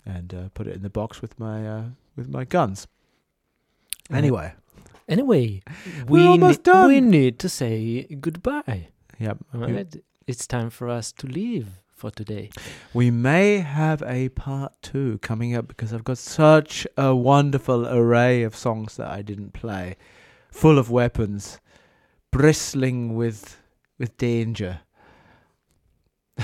and 0.06 0.32
uh, 0.34 0.48
put 0.54 0.66
it 0.66 0.74
in 0.76 0.82
the 0.82 0.90
box 0.90 1.20
with 1.22 1.38
my 1.38 1.66
uh, 1.68 1.84
with 2.16 2.28
my 2.28 2.44
guns. 2.44 2.86
Anyway, 4.10 4.52
Anyway, 5.08 5.62
We're 6.08 6.26
almost 6.26 6.60
ne- 6.66 6.72
done. 6.72 6.88
We 6.88 7.00
need 7.00 7.38
to 7.40 7.48
say 7.48 8.04
goodbye. 8.20 8.88
Yep. 9.18 9.38
Right. 9.52 9.96
It's 10.26 10.46
time 10.46 10.70
for 10.70 10.88
us 10.88 11.12
to 11.12 11.26
leave 11.26 11.68
for 11.92 12.10
today. 12.10 12.48
We 12.94 13.10
may 13.10 13.58
have 13.58 14.02
a 14.06 14.30
part 14.30 14.72
two 14.80 15.18
coming 15.18 15.54
up 15.54 15.68
because 15.68 15.92
I've 15.92 16.04
got 16.04 16.16
such 16.18 16.86
a 16.96 17.14
wonderful 17.14 17.86
array 17.86 18.42
of 18.44 18.56
songs 18.56 18.96
that 18.96 19.10
I 19.10 19.20
didn't 19.22 19.52
play, 19.52 19.96
full 20.54 20.78
of 20.78 20.88
weapons, 20.88 21.58
bristling 22.30 23.16
with 23.16 23.60
with 23.98 24.16
danger. 24.16 24.80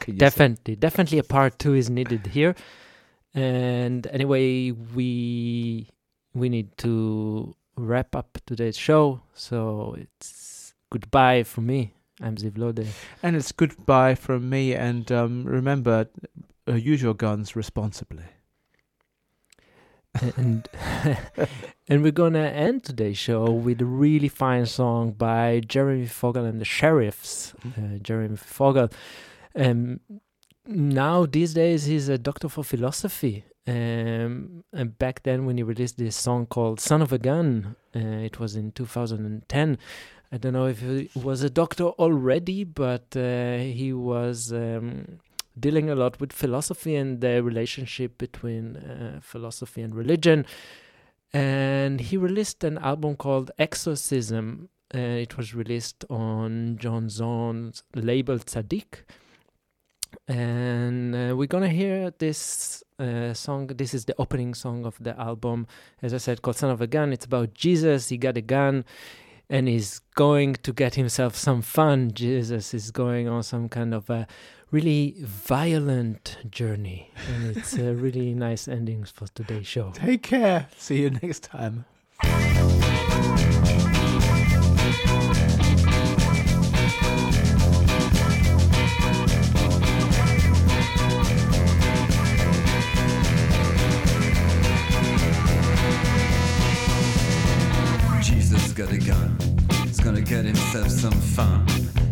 Can 0.00 0.14
say? 0.14 0.18
Definitely, 0.18 0.76
definitely 0.76 1.18
a 1.18 1.22
part 1.22 1.58
two 1.58 1.74
is 1.74 1.88
needed 1.88 2.26
here. 2.26 2.54
And 3.34 4.06
anyway, 4.08 4.72
we 4.72 5.88
we 6.34 6.48
need 6.48 6.76
to 6.78 7.54
wrap 7.76 8.16
up 8.16 8.38
today's 8.46 8.76
show. 8.76 9.20
So 9.34 9.94
it's 9.98 10.74
goodbye 10.90 11.44
from 11.44 11.66
me. 11.66 11.94
I'm 12.20 12.36
Ziv 12.36 12.58
Lode. 12.58 12.86
And 13.22 13.36
it's 13.36 13.52
goodbye 13.52 14.16
from 14.16 14.50
me. 14.50 14.74
And 14.74 15.12
um, 15.12 15.44
remember, 15.44 16.08
uh, 16.66 16.74
use 16.74 17.00
your 17.00 17.14
guns 17.14 17.54
responsibly. 17.54 18.24
And 20.36 20.68
and 21.88 22.02
we're 22.02 22.12
gonna 22.12 22.46
end 22.46 22.84
today's 22.84 23.18
show 23.18 23.50
with 23.50 23.80
a 23.80 23.84
really 23.84 24.28
fine 24.28 24.66
song 24.66 25.12
by 25.12 25.60
Jeremy 25.66 26.06
Fogel 26.06 26.44
and 26.44 26.60
the 26.60 26.64
Sheriffs. 26.64 27.54
Uh, 27.64 27.98
Jeremy 28.02 28.36
Fogel. 28.36 28.90
Um, 29.54 30.00
now 30.66 31.26
these 31.26 31.54
days 31.54 31.84
he's 31.84 32.08
a 32.08 32.18
doctor 32.18 32.48
for 32.48 32.64
philosophy. 32.64 33.44
Um, 33.66 34.64
and 34.72 34.98
back 34.98 35.22
then 35.24 35.44
when 35.44 35.58
he 35.58 35.62
released 35.62 35.98
this 35.98 36.16
song 36.16 36.46
called 36.46 36.80
"Son 36.80 37.02
of 37.02 37.12
a 37.12 37.18
Gun," 37.18 37.76
uh, 37.94 37.98
it 37.98 38.40
was 38.40 38.56
in 38.56 38.72
2010. 38.72 39.78
I 40.30 40.36
don't 40.36 40.52
know 40.52 40.66
if 40.66 40.80
he 40.80 41.10
was 41.14 41.42
a 41.42 41.50
doctor 41.50 41.84
already, 41.84 42.64
but 42.64 43.16
uh, 43.16 43.58
he 43.58 43.92
was 43.94 44.52
um, 44.52 45.20
dealing 45.60 45.90
a 45.90 45.94
lot 45.94 46.20
with 46.20 46.32
philosophy 46.32 46.94
and 46.96 47.20
the 47.20 47.42
relationship 47.42 48.18
between 48.18 48.76
uh, 48.76 49.20
philosophy 49.22 49.82
and 49.82 49.94
religion. 49.94 50.46
And 51.32 52.00
he 52.00 52.16
released 52.16 52.64
an 52.64 52.78
album 52.78 53.16
called 53.16 53.50
Exorcism. 53.58 54.68
Uh, 54.94 54.98
it 54.98 55.36
was 55.36 55.54
released 55.54 56.04
on 56.08 56.78
John 56.78 57.08
Zorn's 57.08 57.82
label 57.94 58.38
Tzadik. 58.38 59.04
And 60.26 61.14
uh, 61.14 61.36
we're 61.36 61.46
gonna 61.46 61.68
hear 61.68 62.10
this 62.18 62.82
uh, 62.98 63.34
song. 63.34 63.66
This 63.66 63.92
is 63.92 64.06
the 64.06 64.14
opening 64.18 64.54
song 64.54 64.86
of 64.86 64.96
the 64.98 65.18
album, 65.20 65.66
as 66.00 66.14
I 66.14 66.16
said, 66.18 66.40
called 66.40 66.56
"Son 66.56 66.70
of 66.70 66.80
a 66.80 66.86
Gun." 66.86 67.12
It's 67.12 67.26
about 67.26 67.52
Jesus. 67.52 68.08
He 68.08 68.16
got 68.16 68.38
a 68.38 68.40
gun. 68.42 68.84
and 69.50 69.68
he's 69.68 70.00
going 70.14 70.54
to 70.54 70.72
get 70.72 70.94
himself 70.94 71.34
some 71.34 71.62
fun. 71.62 72.10
Jesus 72.12 72.74
is 72.74 72.90
going 72.90 73.28
on 73.28 73.42
some 73.42 73.68
kind 73.68 73.94
of 73.94 74.10
a 74.10 74.26
really 74.70 75.14
violent 75.18 76.38
journey, 76.50 77.10
and 77.28 77.56
it's 77.56 77.74
a 77.74 77.94
really 77.94 78.34
nice 78.46 78.68
ending 78.68 79.04
for 79.04 79.26
today's 79.28 79.66
show. 79.66 79.90
Take 79.94 80.22
care. 80.22 80.68
See 80.76 81.00
you 81.00 81.10
next 81.10 81.44
time. 81.44 81.84
Jesus 98.22 98.72
got 98.72 98.92
a 98.92 98.98
gun. 98.98 99.36
He's 99.84 100.00
gonna 100.00 100.20
get 100.20 100.44
himself 100.44 100.90
some 100.90 101.12
fun. 101.12 101.66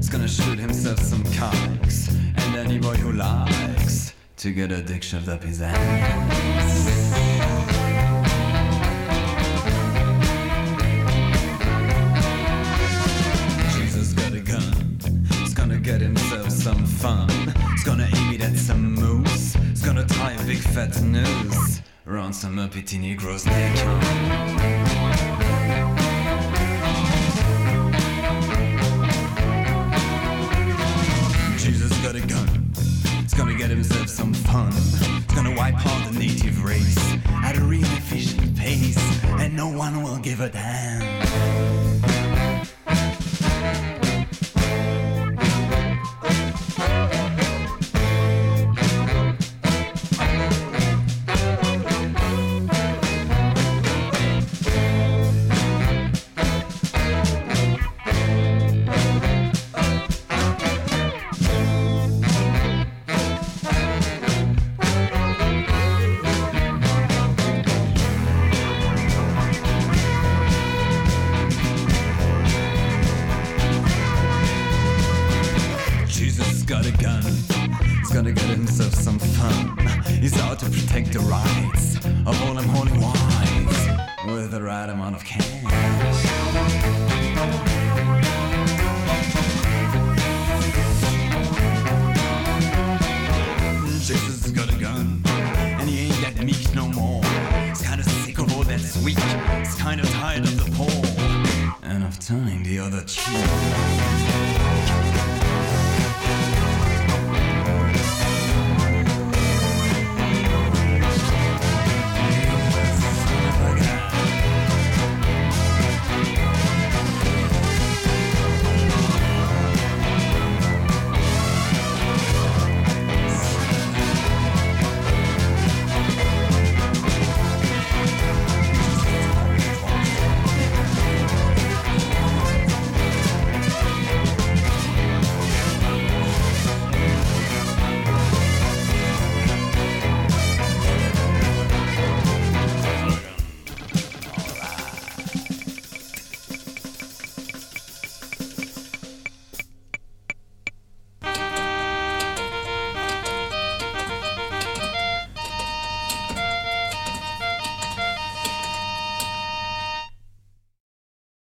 He's 0.07 0.13
gonna 0.13 0.29
shoot 0.29 0.57
himself 0.61 1.01
some 1.01 1.25
cocks. 1.33 2.07
And 2.37 2.55
any 2.55 2.79
boy 2.79 2.95
who 2.95 3.11
likes 3.11 4.15
to 4.37 4.53
get 4.53 4.71
a 4.71 4.81
up 5.29 5.43
his 5.43 5.61
ass. 5.61 7.27
Get 15.83 16.01
himself 16.01 16.51
some 16.51 16.85
fun. 16.85 17.29
He's 17.71 17.85
gonna 17.85 18.09
aim 18.13 18.33
it 18.33 18.41
at 18.43 18.57
some 18.57 18.95
moose. 18.95 19.55
He's 19.55 19.83
gonna 19.83 20.05
tie 20.05 20.33
a 20.33 20.45
big 20.45 20.59
fat 20.59 21.01
noose 21.01 21.81
around 22.09 22.33
some 22.33 22.59
uppity 22.59 22.99
Negro's 22.99 23.47
neck. 23.47 23.77
Gonna 33.37 33.55
get 33.55 33.69
himself 33.69 34.09
some 34.09 34.33
fun. 34.33 34.73
He's 34.73 35.35
gonna 35.35 35.55
wipe 35.55 35.75
out 35.75 36.13
the 36.13 36.19
native 36.19 36.65
race 36.65 36.97
at 37.45 37.57
a 37.57 37.61
real 37.61 37.85
efficient 37.85 38.57
pace, 38.57 38.97
and 39.25 39.55
no 39.55 39.69
one 39.69 40.03
will 40.03 40.19
give 40.19 40.41
a 40.41 40.49
damn. 40.49 41.86